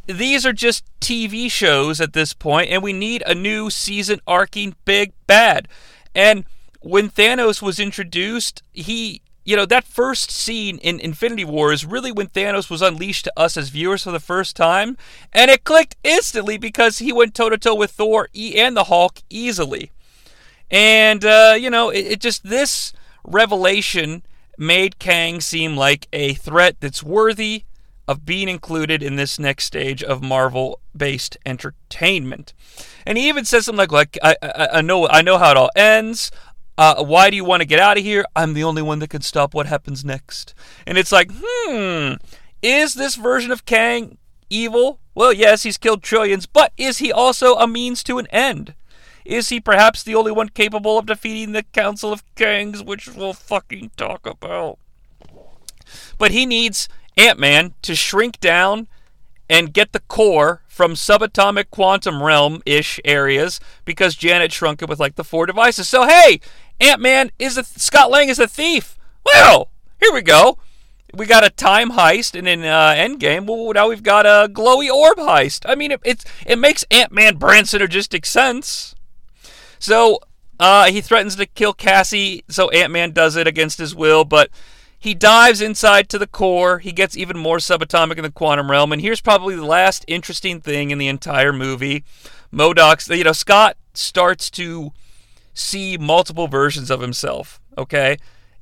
[0.07, 4.77] these are just TV shows at this point, and we need a new season arcing
[4.85, 5.69] big bad.
[6.15, 6.45] And
[6.81, 12.11] when Thanos was introduced, he you know, that first scene in Infinity War is really
[12.11, 14.99] when Thanos was unleashed to us as viewers for the first time,
[15.33, 19.23] and it clicked instantly because he went toe to toe with Thor and the Hulk
[19.31, 19.93] easily.
[20.69, 22.93] And, uh, you know, it, it just, this
[23.23, 24.25] revelation
[24.59, 27.63] made Kang seem like a threat that's worthy
[28.09, 32.53] of being included in this next stage of Marvel based entertainment.
[33.05, 35.57] And he even says something like, like I, I, I, know I know how it
[35.57, 36.33] all ends.
[36.79, 38.25] Uh, why do you want to get out of here?
[38.35, 40.55] I'm the only one that can stop what happens next.
[40.87, 42.15] And it's like, hmm,
[42.63, 44.19] is this version of Kang
[44.51, 45.01] evil?
[45.15, 48.75] Well, yes, he's killed trillions, but is he also a means to an end?
[49.25, 53.33] Is he perhaps the only one capable of defeating the Council of Kangs, which we'll
[53.33, 54.79] fucking talk about?
[56.19, 58.89] But he needs Ant Man to shrink down
[59.49, 65.01] and get the core from subatomic quantum realm ish areas because Janet shrunk it with
[65.01, 65.89] like the four devices.
[65.89, 66.41] So, hey,
[66.81, 68.99] Ant Man is a Scott Lang is a thief.
[69.25, 69.71] Well,
[70.01, 70.59] here we go.
[71.15, 74.91] We got a time heist, and in uh, Endgame, well, now we've got a glowy
[74.91, 75.65] orb heist.
[75.67, 78.95] I mean, it, it's it makes Ant Man brand synergistic sense.
[79.79, 80.21] So
[80.59, 84.51] uh, he threatens to kill Cassie, so Ant Man does it against his will, but
[84.99, 86.79] he dives inside to the core.
[86.79, 88.93] He gets even more subatomic in the quantum realm.
[88.93, 92.05] And here's probably the last interesting thing in the entire movie.
[92.53, 94.93] MODOK's, you know, Scott starts to
[95.55, 97.61] see multiple versions of himself.
[97.77, 98.17] Okay.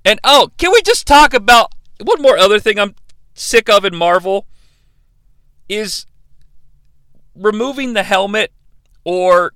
[0.05, 1.73] And oh, can we just talk about
[2.03, 2.95] one more other thing I'm
[3.35, 4.47] sick of in Marvel?
[5.69, 6.07] Is
[7.35, 8.53] removing the helmet
[9.05, 9.55] or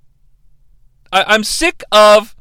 [1.12, 2.34] I, am sick of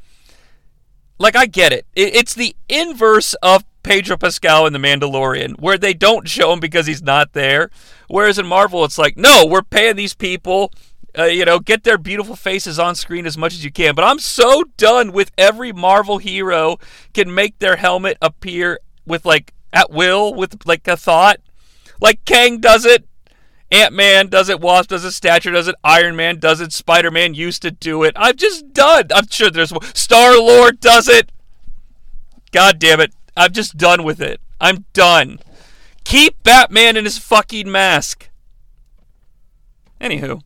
[1.19, 1.85] like I get it.
[1.95, 2.15] it.
[2.15, 6.87] It's the inverse of Pedro Pascal in The Mandalorian, where they don't show him because
[6.87, 7.71] he's not there.
[8.09, 10.73] Whereas in Marvel, it's like, no, we're paying these people,
[11.17, 13.95] uh, you know, get their beautiful faces on screen as much as you can.
[13.95, 16.79] But I'm so done with every Marvel hero
[17.13, 21.37] can make their helmet appear with like at will, with like a thought.
[22.01, 23.07] Like Kang does it,
[23.71, 27.09] Ant Man does it, Wasp does it, Stature does it, Iron Man does it, Spider
[27.09, 28.11] Man used to do it.
[28.17, 29.05] I'm just done.
[29.15, 31.31] I'm sure there's Star Lord does it.
[32.51, 33.13] God damn it.
[33.37, 34.41] I'm just done with it.
[34.59, 35.39] I'm done.
[36.03, 38.29] Keep Batman in his fucking mask.
[40.01, 40.41] Anywho.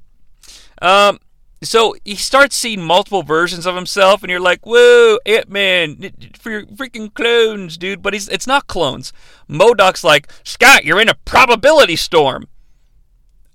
[0.81, 1.19] Um,
[1.63, 6.49] so he starts seeing multiple versions of himself, and you're like, "Whoa, Ant Man, for
[6.49, 9.13] your freaking clones, dude!" But he's it's not clones.
[9.47, 12.47] MODOK's like, "Scott, you're in a probability storm."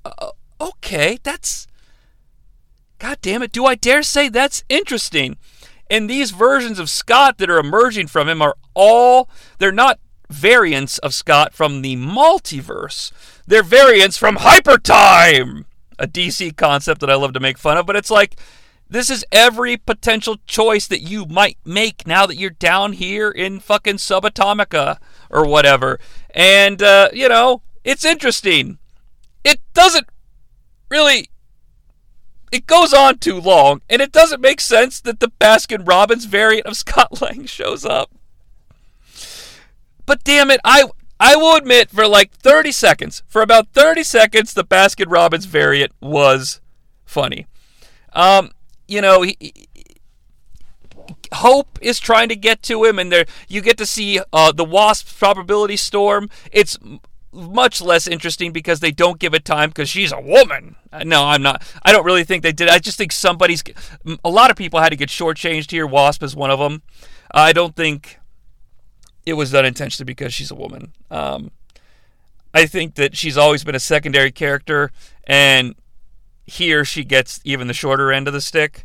[0.05, 0.30] Uh,
[0.61, 1.66] okay, that's.
[2.99, 5.37] God damn it, do I dare say that's interesting?
[5.91, 9.28] And these versions of Scott that are emerging from him are all.
[9.59, 13.12] They're not variants of Scott from the multiverse,
[13.47, 15.64] they're variants from Hypertime!
[15.99, 18.37] A DC concept that I love to make fun of, but it's like.
[18.89, 23.59] This is every potential choice that you might make now that you're down here in
[23.59, 25.99] fucking Subatomica or whatever.
[26.30, 28.78] And, uh, you know, it's interesting
[29.47, 30.09] it doesn't
[30.91, 31.30] really
[32.53, 36.66] it goes on too long, and it doesn't make sense that the Baskin Robbins variant
[36.66, 38.11] of Scott Lang shows up.
[40.05, 40.84] But damn it, I
[41.18, 45.92] I will admit for like 30 seconds, for about 30 seconds, the Baskin Robbins variant
[46.01, 46.61] was
[47.05, 47.47] funny.
[48.12, 48.51] Um,
[48.86, 49.66] you know, he, he,
[51.32, 54.64] Hope is trying to get to him, and there you get to see uh, the
[54.64, 56.30] Wasp probability storm.
[56.53, 56.78] It's
[57.37, 60.76] much less interesting because they don't give it time because she's a woman.
[60.93, 61.62] Uh, no, I'm not.
[61.82, 62.68] I don't really think they did.
[62.68, 63.62] I just think somebody's.
[64.24, 65.87] A lot of people had to get shortchanged here.
[65.87, 66.82] Wasp is one of them.
[67.32, 68.18] I don't think
[69.26, 70.93] it was done intentionally because she's a woman.
[71.11, 71.51] Um,
[72.55, 74.91] I think that she's always been a secondary character,
[75.24, 75.74] and
[76.47, 78.84] here she gets even the shorter end of the stick.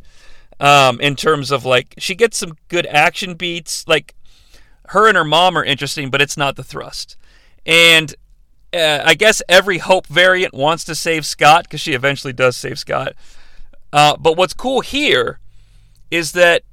[0.60, 3.88] Um, in terms of like, she gets some good action beats.
[3.88, 4.14] Like,
[4.90, 7.16] her and her mom are interesting, but it's not the thrust.
[7.66, 8.14] And
[8.74, 12.80] uh, I guess every Hope variant wants to save Scott because she eventually does save
[12.80, 13.14] Scott.
[13.92, 15.40] Uh, but what's cool here
[16.10, 16.64] is that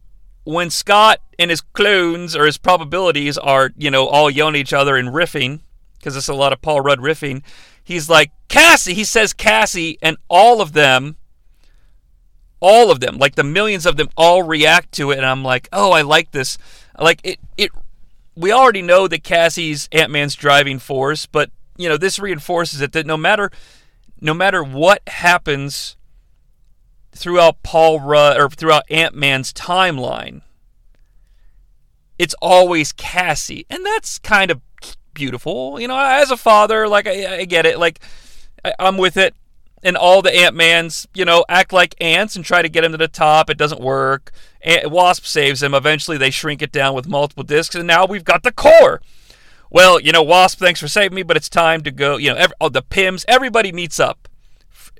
[0.45, 4.73] when Scott and his clones or his probabilities are, you know, all yelling at each
[4.73, 5.61] other and riffing,
[5.99, 7.43] because it's a lot of Paul Rudd riffing,
[7.83, 11.17] he's like, Cassie, he says Cassie, and all of them,
[12.61, 15.19] all of them, like the millions of them, all react to it.
[15.19, 16.59] And I'm like, oh, I like this.
[16.99, 17.71] Like, it, it,
[18.35, 22.93] we already know that Cassie's Ant Man's driving force, but you know, this reinforces it
[22.93, 23.51] that no matter
[24.21, 25.97] no matter what happens
[27.13, 30.43] throughout Paul Rudd or throughout Ant Man's timeline,
[32.19, 34.61] it's always Cassie, and that's kind of
[35.15, 35.81] beautiful.
[35.81, 38.01] You know, as a father, like I, I get it, like
[38.65, 39.35] I, I'm with it.
[39.81, 42.91] And all the Ant Mans, you know, act like ants and try to get him
[42.91, 43.49] to the top.
[43.49, 44.33] It doesn't work.
[44.87, 45.73] Wasp saves him.
[45.73, 49.01] Eventually, they shrink it down with multiple discs, and now we've got the core
[49.71, 52.17] well, you know, Wasp, thanks for saving me, but it's time to go.
[52.17, 54.29] You know, every, oh, the Pyms, everybody meets up,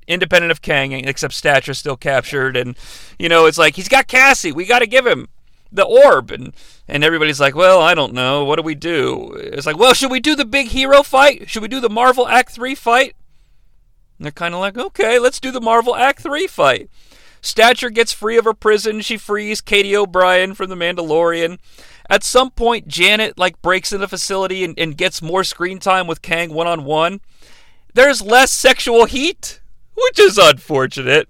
[0.07, 2.77] independent of Kang, except Stature still captured, and
[3.19, 4.53] you know, it's like he's got Cassie.
[4.53, 5.29] We got to give him
[5.71, 6.53] the orb, and
[6.87, 9.33] and everybody's like, well, I don't know, what do we do?
[9.35, 11.49] It's like, well, should we do the big hero fight?
[11.49, 13.15] Should we do the Marvel Act Three fight?
[14.19, 16.91] And they're kind of like, okay, let's do the Marvel Act Three fight.
[17.41, 19.01] Stature gets free of her prison.
[19.01, 21.59] She frees Katy O'Brien from The Mandalorian.
[22.09, 26.07] At some point, Janet like breaks in the facility and, and gets more screen time
[26.07, 27.21] with Kang one on one.
[27.95, 29.61] There's less sexual heat,
[29.95, 31.29] which is unfortunate.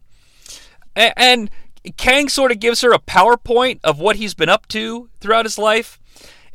[0.94, 1.50] And, and
[1.96, 5.58] Kang sort of gives her a PowerPoint of what he's been up to throughout his
[5.58, 5.98] life.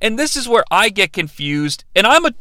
[0.01, 1.85] And this is where I get confused.
[1.95, 2.33] And I'm a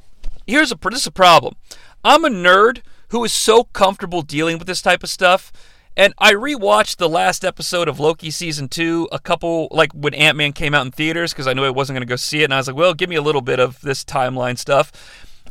[0.47, 1.57] here's a this is a problem.
[2.05, 5.53] I'm a nerd who is so comfortable dealing with this type of stuff
[5.97, 10.37] and I rewatched the last episode of Loki season two a couple, like when Ant
[10.37, 12.45] Man came out in theaters, because I knew I wasn't going to go see it.
[12.45, 14.91] And I was like, well, give me a little bit of this timeline stuff.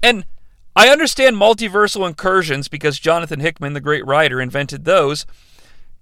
[0.01, 0.25] And
[0.75, 5.25] I understand multiversal incursions because Jonathan Hickman, the great writer, invented those.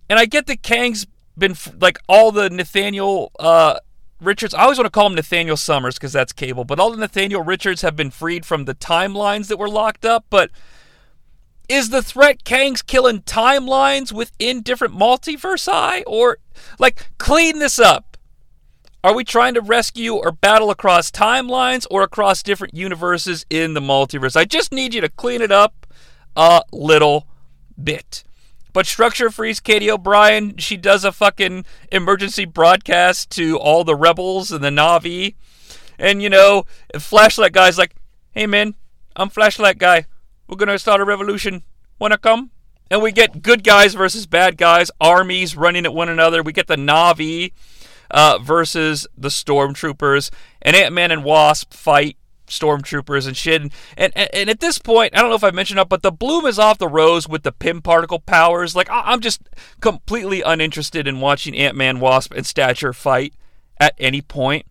[0.09, 1.05] And I get that Kang's
[1.37, 3.79] been, like, all the Nathaniel uh,
[4.21, 6.97] Richards, I always want to call him Nathaniel Summers because that's Cable, but all the
[6.97, 10.25] Nathaniel Richards have been freed from the timelines that were locked up.
[10.29, 10.51] But
[11.69, 16.03] is the threat Kang's killing timelines within different multiversi?
[16.05, 16.39] Or,
[16.79, 18.17] like, clean this up.
[19.01, 23.79] Are we trying to rescue or battle across timelines or across different universes in the
[23.79, 24.35] multiverse?
[24.35, 25.87] I just need you to clean it up
[26.35, 27.25] a little
[27.81, 28.25] bit.
[28.73, 34.51] But Stature frees Katy O'Brien, she does a fucking emergency broadcast to all the rebels
[34.51, 35.35] and the Navi.
[35.97, 36.65] And, you know,
[36.97, 37.95] Flashlight Guy's like,
[38.31, 38.75] hey man,
[39.15, 40.05] I'm Flashlight Guy.
[40.49, 41.61] We're gonna start a revolution.
[41.99, 42.49] Wanna come?
[42.89, 46.41] And we get good guys versus bad guys, armies running at one another.
[46.41, 47.53] We get the Navi
[48.09, 50.31] uh, versus the Stormtroopers.
[50.63, 53.61] And Ant Man and Wasp fight stormtroopers and shit.
[53.61, 56.11] And, and, and at this point, I don't know if I mentioned it, but the
[56.11, 58.75] bloom is off the rose with the Pym particle powers.
[58.75, 59.41] Like, I'm just
[59.81, 63.35] completely uninterested in watching Ant Man, Wasp, and Stature fight
[63.79, 64.65] at any point.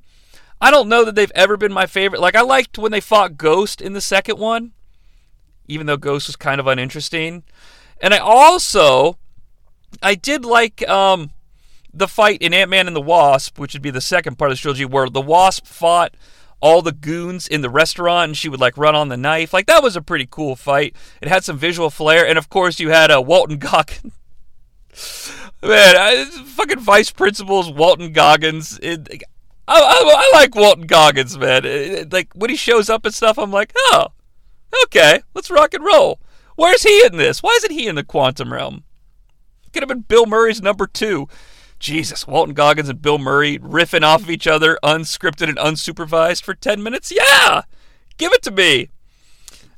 [0.61, 2.21] I don't know that they've ever been my favorite.
[2.21, 4.73] Like, I liked when they fought Ghost in the second one,
[5.69, 7.45] even though Ghost was kind of uninteresting.
[8.01, 9.19] And I also,
[10.03, 11.31] I did like um,
[11.93, 14.57] the fight in Ant Man and the Wasp, which would be the second part of
[14.57, 16.15] the trilogy, where the Wasp fought
[16.61, 19.53] all the goons in the restaurant and she would like run on the knife.
[19.53, 20.97] Like that was a pretty cool fight.
[21.21, 24.13] It had some visual flair, and of course you had a uh, Walton Goggins.
[25.63, 28.79] Man, I, fucking vice principals Walton Goggins.
[28.81, 29.09] It,
[29.67, 31.65] I, I, I, like Walton Goggins, man.
[31.65, 34.13] It, it, like when he shows up and stuff, I'm like, oh,
[34.85, 36.21] okay, let's rock and roll.
[36.57, 37.43] Where's he in this?
[37.43, 38.85] Why isn't he in the quantum realm?
[39.73, 41.29] Could have been Bill Murray's number two.
[41.79, 46.55] Jesus, Walton Goggins and Bill Murray riffing off of each other, unscripted and unsupervised for
[46.55, 47.13] 10 minutes?
[47.13, 47.63] Yeah!
[48.17, 48.91] Give it to me!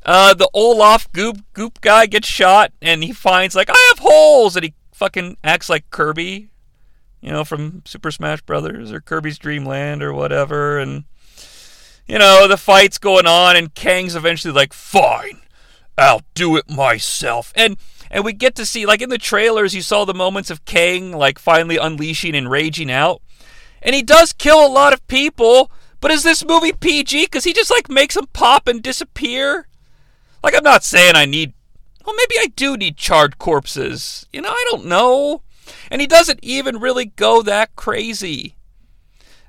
[0.05, 4.57] Uh, the Olaf goop goop guy gets shot, and he finds, like, I have holes!
[4.57, 6.51] And he fucking acts like Kirby,
[7.21, 10.79] you know, from Super Smash Brothers or Kirby's Dream Land or whatever.
[10.79, 11.05] And,
[12.11, 15.43] you know, the fight's going on, and Kang's eventually like, fine,
[15.97, 17.53] I'll do it myself.
[17.55, 17.77] And
[18.11, 21.13] and we get to see like in the trailers you saw the moments of Kang
[21.13, 23.23] like finally unleashing and raging out.
[23.81, 27.53] And he does kill a lot of people, but is this movie PG cuz he
[27.53, 29.69] just like makes them pop and disappear?
[30.43, 31.53] Like I'm not saying I need
[32.05, 34.27] well maybe I do need charred corpses.
[34.33, 35.43] You know, I don't know.
[35.93, 38.57] And he doesn't even really go that crazy.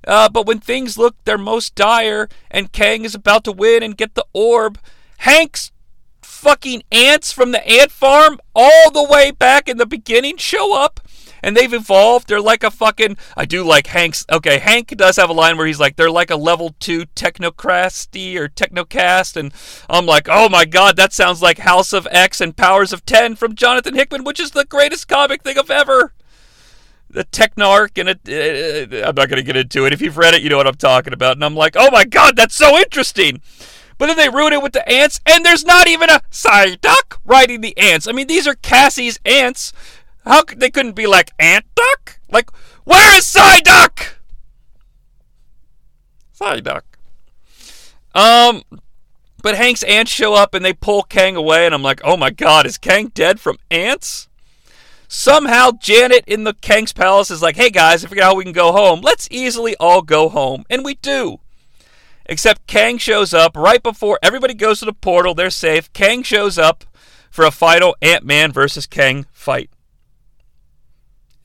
[0.08, 3.98] Uh, but when things look their most dire and Kang is about to win and
[3.98, 4.80] get the orb,
[5.20, 5.72] Hank's
[6.22, 11.00] fucking ants from the ant farm all the way back in the beginning show up
[11.44, 12.28] and they've evolved.
[12.28, 13.18] They're like a fucking.
[13.36, 14.26] I do like Hank's.
[14.32, 18.36] Okay, Hank does have a line where he's like, they're like a level two technocrasty
[18.36, 19.54] or technocast, and
[19.90, 23.36] I'm like, oh my god, that sounds like House of X and Powers of Ten
[23.36, 26.14] from Jonathan Hickman, which is the greatest comic thing of ever.
[27.12, 29.94] The Technarch, and it, uh, I'm not going to get into it.
[29.94, 31.34] If you've read it, you know what I'm talking about.
[31.38, 33.42] And I'm like, oh my god, that's so interesting.
[33.98, 37.62] But then they ruin it with the ants, and there's not even a Psyduck riding
[37.62, 38.08] the ants.
[38.08, 39.74] I mean, these are Cassie's ants.
[40.26, 42.20] How could they couldn't be like Ant Duck?
[42.30, 42.50] Like,
[42.84, 44.16] where is Psyduck?
[46.40, 46.82] Psyduck.
[48.16, 48.64] Um,
[49.42, 52.30] but Hank's ants show up and they pull Kang away, and I'm like, oh my
[52.30, 54.28] god, is Kang dead from ants?
[55.14, 58.46] Somehow Janet in the Kang's palace is like, hey guys, I figured out how we
[58.46, 59.02] can go home.
[59.02, 60.64] Let's easily all go home.
[60.70, 61.42] And we do.
[62.28, 65.36] Except Kang shows up right before everybody goes to the portal.
[65.36, 65.92] They're safe.
[65.92, 66.86] Kang shows up
[67.30, 69.70] for a final Ant Man versus Kang fight.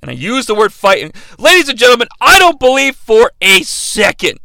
[0.01, 1.17] And I use the word fight.
[1.37, 4.39] Ladies and gentlemen, I don't believe for a second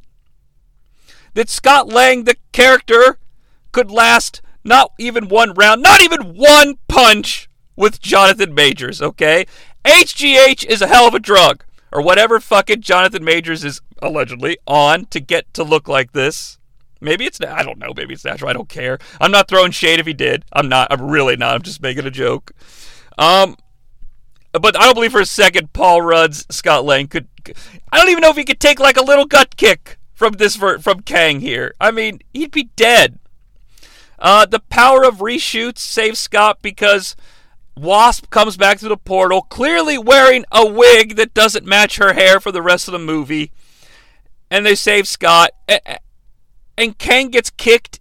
[1.35, 3.19] that Scott Lang, the character,
[3.71, 9.45] could last not even one round, not even one punch with Jonathan Majors, okay?
[9.85, 15.05] HGH is a hell of a drug or whatever fucking Jonathan Majors is allegedly on
[15.05, 16.57] to get to look like this.
[16.99, 17.93] Maybe it's I don't know.
[17.95, 18.49] Maybe it's natural.
[18.49, 18.99] I don't care.
[19.19, 20.45] I'm not throwing shade if he did.
[20.53, 20.87] I'm not.
[20.91, 21.55] I'm really not.
[21.55, 22.51] I'm just making a joke.
[23.17, 23.57] Um,
[24.51, 27.27] but I don't believe for a second Paul Rudd's Scott Lang could.
[27.91, 30.55] I don't even know if he could take like a little gut kick from this
[30.55, 31.73] from Kang here.
[31.81, 33.17] I mean, he'd be dead.
[34.19, 37.15] Uh, the power of reshoots saves Scott because
[37.81, 42.39] Wasp comes back to the portal, clearly wearing a wig that doesn't match her hair
[42.39, 43.51] for the rest of the movie.
[44.51, 45.51] And they save Scott.
[46.77, 47.99] And Kang gets kicked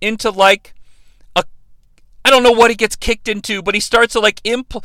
[0.00, 0.74] into like
[1.36, 1.44] a.
[2.24, 4.84] I don't know what he gets kicked into, but he starts to like impl.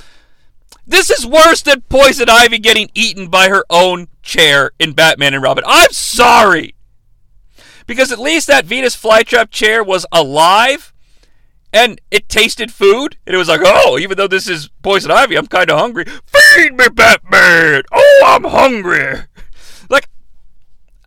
[0.86, 5.42] This is worse than Poison Ivy getting eaten by her own chair in Batman and
[5.42, 5.64] Robin.
[5.66, 6.76] I'm sorry!
[7.88, 10.94] Because at least that Venus flytrap chair was alive
[11.74, 15.36] and it tasted food, and it was like, oh, even though this is poison ivy,
[15.36, 16.06] I'm kind of hungry.
[16.26, 17.84] Feed me, Batman!
[17.92, 19.22] Oh, I'm hungry!
[19.90, 20.10] Like,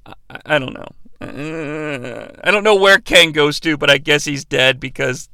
[0.06, 0.14] I,
[0.46, 0.88] I don't know.
[1.20, 5.28] Uh, I don't know where Kang goes to, but I guess he's dead because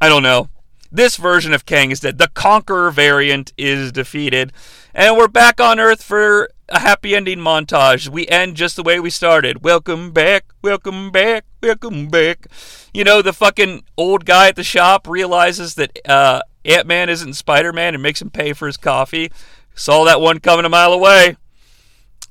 [0.00, 0.48] I don't know.
[0.90, 2.18] This version of Kang is dead.
[2.18, 4.52] The Conqueror variant is defeated,
[4.94, 8.08] and we're back on Earth for a happy ending montage.
[8.08, 9.64] We end just the way we started.
[9.64, 12.46] Welcome back, welcome back, welcome back.
[12.92, 17.34] You know, the fucking old guy at the shop realizes that uh, Ant Man isn't
[17.34, 19.32] Spider Man and makes him pay for his coffee.
[19.74, 21.36] Saw that one coming a mile away.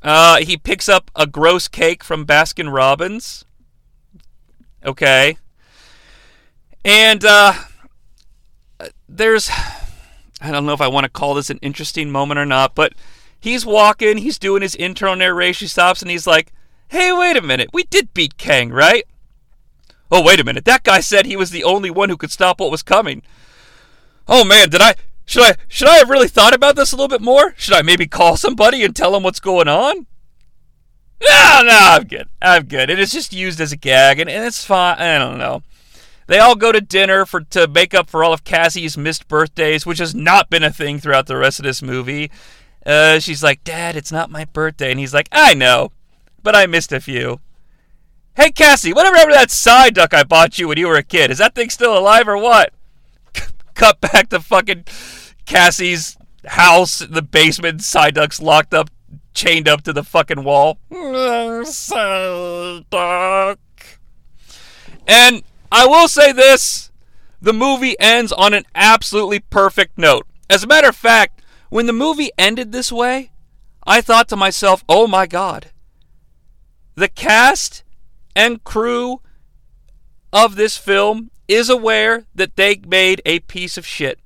[0.02, 3.44] Uh, he picks up a gross cake from Baskin Robbins.
[4.86, 5.38] Okay.
[6.86, 7.54] And uh,
[9.08, 9.50] there's,
[10.44, 12.94] I don't know if I want to call this an interesting moment or not, but
[13.40, 15.66] he's walking, he's doing his intro narration.
[15.66, 16.52] He stops and he's like,
[16.90, 17.70] hey, wait a minute.
[17.74, 19.06] We did beat Kang, right?
[20.12, 20.66] Oh, wait a minute.
[20.66, 23.24] That guy said he was the only one who could stop what was coming.
[24.28, 24.96] Oh man, did I
[25.26, 27.54] should I should I have really thought about this a little bit more?
[27.58, 30.08] Should I maybe call somebody and tell them what's going on?
[31.22, 32.28] No, no, I'm good.
[32.42, 32.90] I'm good.
[32.90, 34.98] It is just used as a gag, and, and it's fine.
[34.98, 35.64] I don't know.
[36.28, 39.86] They all go to dinner for to make up for all of Cassie's missed birthdays,
[39.86, 42.32] which has not been a thing throughout the rest of this movie.
[42.86, 45.92] Uh, she's like, "Dad, it's not my birthday," and he's like, "I know,
[46.42, 47.40] but I missed a few."
[48.36, 51.30] Hey, Cassie, whatever happened to that Psyduck I bought you when you were a kid?
[51.30, 52.74] Is that thing still alive or what?
[53.76, 54.86] Cut back to fucking
[55.46, 58.90] Cassie's house, the basement, Psyducks locked up,
[59.36, 60.80] chained up to the fucking wall.
[61.64, 63.58] Psyduck.
[65.08, 65.44] And
[65.74, 66.92] I will say this
[67.42, 70.28] the movie ends on an absolutely perfect note.
[70.48, 73.32] As a matter of fact, when the movie ended this way,
[73.84, 75.72] I thought to myself, oh my god.
[76.94, 77.84] The cast
[78.36, 79.22] and crew
[80.32, 84.20] of this film is aware that they made a piece of shit.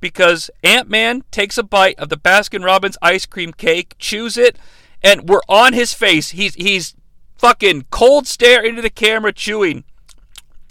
[0.00, 4.56] Because Ant Man takes a bite of the Baskin Robbins ice cream cake, chews it,
[5.02, 6.30] and we're on his face.
[6.30, 6.94] He's he's
[7.36, 9.84] fucking cold stare into the camera chewing.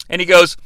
[0.09, 0.57] And he goes,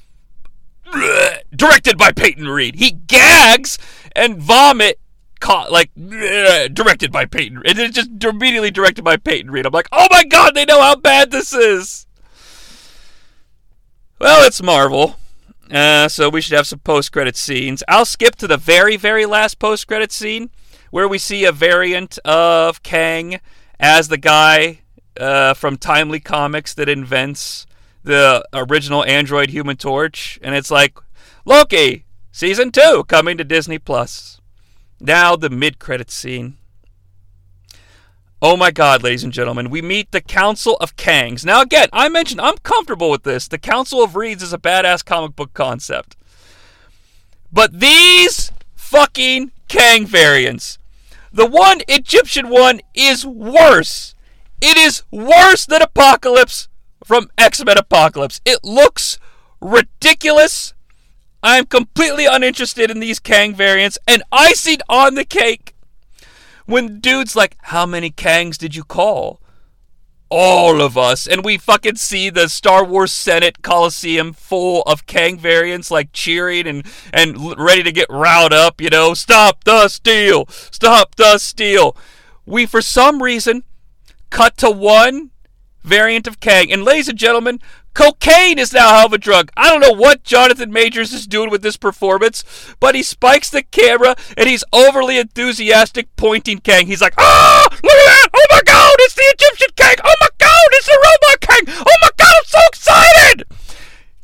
[1.56, 2.76] directed by Peyton Reed.
[2.76, 3.78] He gags
[4.16, 5.00] and vomit
[5.40, 7.62] caught like directed by Peyton.
[7.66, 9.66] And it's just immediately directed by Peyton Reed.
[9.66, 12.08] I'm like, oh my god, they know how bad this is.
[14.20, 15.18] Well, it's Marvel.
[15.70, 17.84] Uh, so we should have some post-credit scenes.
[17.88, 20.50] I'll skip to the very, very last post-credit scene
[20.92, 23.40] where we see a variant of Kang
[23.80, 24.82] as the guy
[25.18, 27.66] uh, from Timely Comics that invents
[28.04, 30.98] the original Android Human Torch, and it's like
[31.46, 34.40] Loki season two coming to Disney Plus.
[35.00, 36.58] Now the mid-credit scene.
[38.42, 41.46] Oh my god, ladies and gentlemen, we meet the Council of Kangs.
[41.46, 43.48] Now, again, I mentioned I'm comfortable with this.
[43.48, 46.18] The Council of Reeds is a badass comic book concept.
[47.54, 50.78] But these fucking Kang variants.
[51.32, 54.14] The one Egyptian one is worse.
[54.62, 56.68] It is worse than Apocalypse
[57.04, 58.42] from X Men Apocalypse.
[58.46, 59.20] It looks
[59.62, 60.74] ridiculous.
[61.42, 65.76] I'm completely uninterested in these Kang variants, and icing on the cake
[66.66, 69.42] when dude's like, How many Kangs did you call?
[70.30, 71.28] All of us.
[71.28, 76.66] And we fucking see the Star Wars Senate Coliseum full of Kang variants, like cheering
[76.66, 81.96] and, and ready to get riled up, you know, stop the steal, stop the steal.
[82.46, 83.64] We, for some reason,
[84.32, 85.30] cut to one
[85.84, 86.72] variant of Kang.
[86.72, 87.60] And ladies and gentlemen,
[87.94, 89.52] Cocaine is now hell of a drug.
[89.56, 92.44] I don't know what Jonathan Majors is doing with this performance,
[92.80, 96.88] but he spikes the camera and he's overly enthusiastic pointing Kang.
[96.88, 98.28] He's like, ah, look at that!
[98.34, 99.96] Oh my god, it's the Egyptian Kang!
[100.04, 101.86] Oh my god, it's the robot Kang!
[101.88, 103.46] Oh my god, I'm so excited!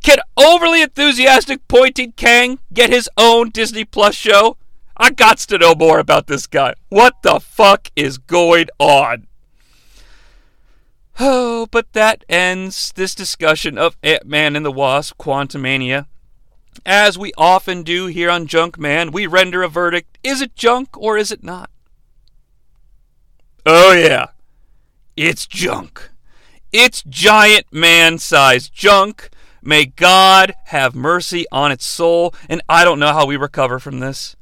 [0.01, 4.57] Can overly enthusiastic pointing Kang get his own Disney Plus show?
[4.97, 6.73] I got to know more about this guy.
[6.89, 9.27] What the fuck is going on?
[11.21, 16.05] Oh, but that ends this discussion of Ant Man and the Wasp Quantumania.
[16.85, 20.97] As we often do here on Junk Man, we render a verdict is it junk
[20.97, 21.69] or is it not?
[23.65, 24.27] Oh, yeah.
[25.17, 26.09] It's junk.
[26.71, 29.29] It's giant man sized junk.
[29.61, 33.99] May God have mercy on its soul, and I don't know how we recover from
[33.99, 34.37] this.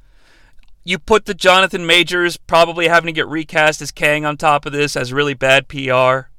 [0.83, 4.73] You put the Jonathan Majors probably having to get recast as Kang on top of
[4.73, 6.29] this as really bad PR.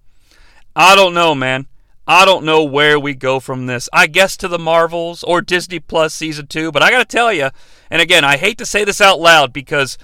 [0.79, 1.67] I don't know, man.
[2.07, 3.89] I don't know where we go from this.
[3.93, 7.51] I guess to the Marvels or Disney Plus season two, but I gotta tell you,
[7.91, 9.99] and again, I hate to say this out loud because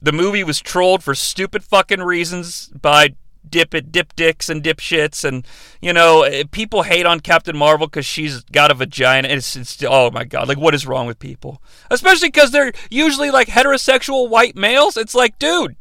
[0.00, 5.24] the movie was trolled for stupid fucking reasons by dip it, dip dicks and dipshits,
[5.24, 5.46] and
[5.82, 9.28] you know eh, people hate on Captain Marvel because she's got a vagina.
[9.28, 11.60] It's, it's oh my god, like what is wrong with people?
[11.90, 14.96] Especially because they're usually like heterosexual white males.
[14.96, 15.76] It's like, dude,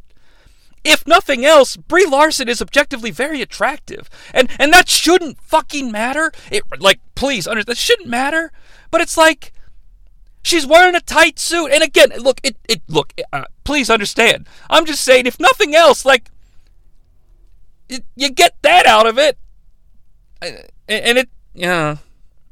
[0.83, 6.31] if nothing else, Brie Larson is objectively very attractive, and and that shouldn't fucking matter.
[6.51, 8.51] It like please understand that shouldn't matter,
[8.91, 9.53] but it's like
[10.43, 14.47] she's wearing a tight suit, and again, look, it it look, uh, please understand.
[14.69, 16.29] I'm just saying, if nothing else, like
[17.87, 19.37] it, you get that out of it,
[20.41, 21.97] and it yeah,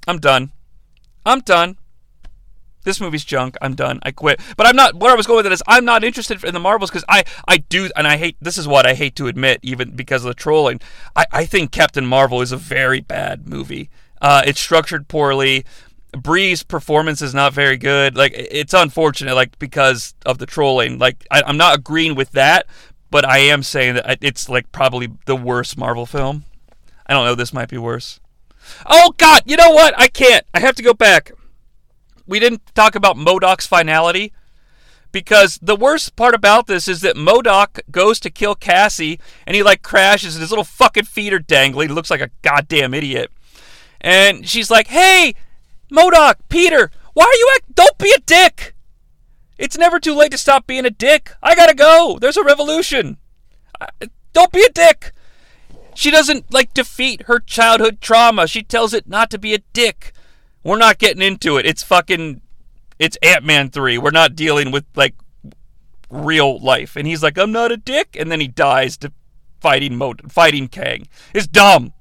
[0.07, 0.51] I'm done.
[1.25, 1.77] I'm done
[2.83, 3.57] this movie's junk.
[3.61, 3.99] I'm done.
[4.03, 4.39] I quit.
[4.57, 4.95] But I'm not.
[4.95, 7.23] Where I was going with it is, I'm not interested in the Marvels because I,
[7.47, 8.37] I do, and I hate.
[8.41, 10.81] This is what I hate to admit, even because of the trolling.
[11.15, 13.89] I, I think Captain Marvel is a very bad movie.
[14.21, 15.65] Uh, it's structured poorly.
[16.13, 18.15] Brie's performance is not very good.
[18.15, 20.97] Like it's unfortunate, like because of the trolling.
[20.97, 22.67] Like I, I'm not agreeing with that,
[23.09, 26.43] but I am saying that it's like probably the worst Marvel film.
[27.07, 27.35] I don't know.
[27.35, 28.19] This might be worse.
[28.85, 29.43] Oh God!
[29.45, 29.93] You know what?
[29.97, 30.45] I can't.
[30.53, 31.31] I have to go back
[32.27, 34.33] we didn't talk about MODOK's finality
[35.11, 39.63] because the worst part about this is that MODOK goes to kill Cassie and he
[39.63, 41.89] like crashes and his little fucking feet are dangling.
[41.89, 43.31] He looks like a goddamn idiot.
[43.99, 45.35] And she's like, "Hey,
[45.91, 47.75] MODOK, Peter, why are you act?
[47.75, 48.75] Don't be a dick.
[49.57, 51.33] It's never too late to stop being a dick.
[51.43, 52.17] I gotta go.
[52.19, 53.17] There's a revolution.
[54.33, 55.11] Don't be a dick."
[55.93, 58.47] She doesn't like defeat her childhood trauma.
[58.47, 60.13] She tells it not to be a dick.
[60.63, 61.65] We're not getting into it.
[61.65, 62.41] It's fucking
[62.99, 63.97] it's Ant-Man 3.
[63.97, 65.15] We're not dealing with like
[66.09, 66.95] real life.
[66.95, 69.11] And he's like, "I'm not a dick." And then he dies to
[69.59, 71.07] fighting Mo- fighting Kang.
[71.33, 71.93] It's dumb.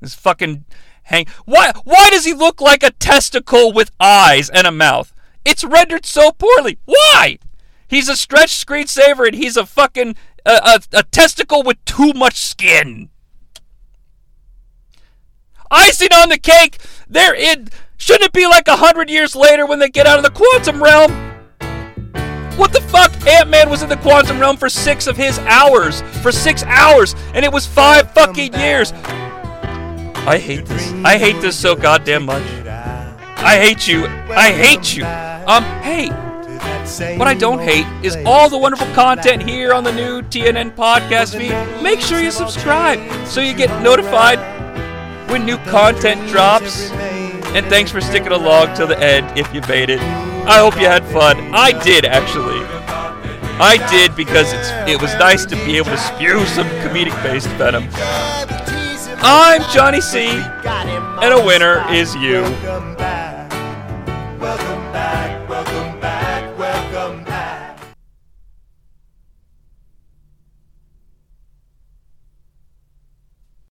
[0.00, 0.64] This fucking
[1.04, 5.12] hang Why why does he look like a testicle with eyes and a mouth?
[5.44, 6.78] It's rendered so poorly.
[6.84, 7.38] Why?
[7.88, 13.10] He's a stretched screensaver and he's a fucking a, a testicle with too much skin.
[15.70, 17.68] Icing on the cake, they're in.
[17.96, 20.82] Shouldn't it be like a hundred years later when they get out of the quantum
[20.82, 21.12] realm?
[22.56, 23.12] What the fuck?
[23.26, 26.02] Ant Man was in the quantum realm for six of his hours.
[26.22, 27.14] For six hours.
[27.34, 28.92] And it was five fucking years.
[28.92, 30.92] I hate this.
[31.04, 32.42] I hate this so goddamn much.
[32.66, 34.06] I hate you.
[34.06, 35.04] I hate you.
[35.04, 36.08] Um, hey.
[37.16, 41.36] What I don't hate is all the wonderful content here on the new TNN podcast
[41.36, 41.82] feed.
[41.82, 44.57] Make sure you subscribe so you get notified
[45.30, 46.90] when new content drops.
[46.90, 50.00] And thanks for sticking along till the end if you made it.
[50.00, 51.54] I hope you had fun.
[51.54, 52.64] I did, actually.
[53.60, 57.48] I did because it's, it was nice to be able to spew some comedic based
[57.58, 57.84] venom.
[59.20, 62.44] I'm Jonnie Sea, and a winner is you.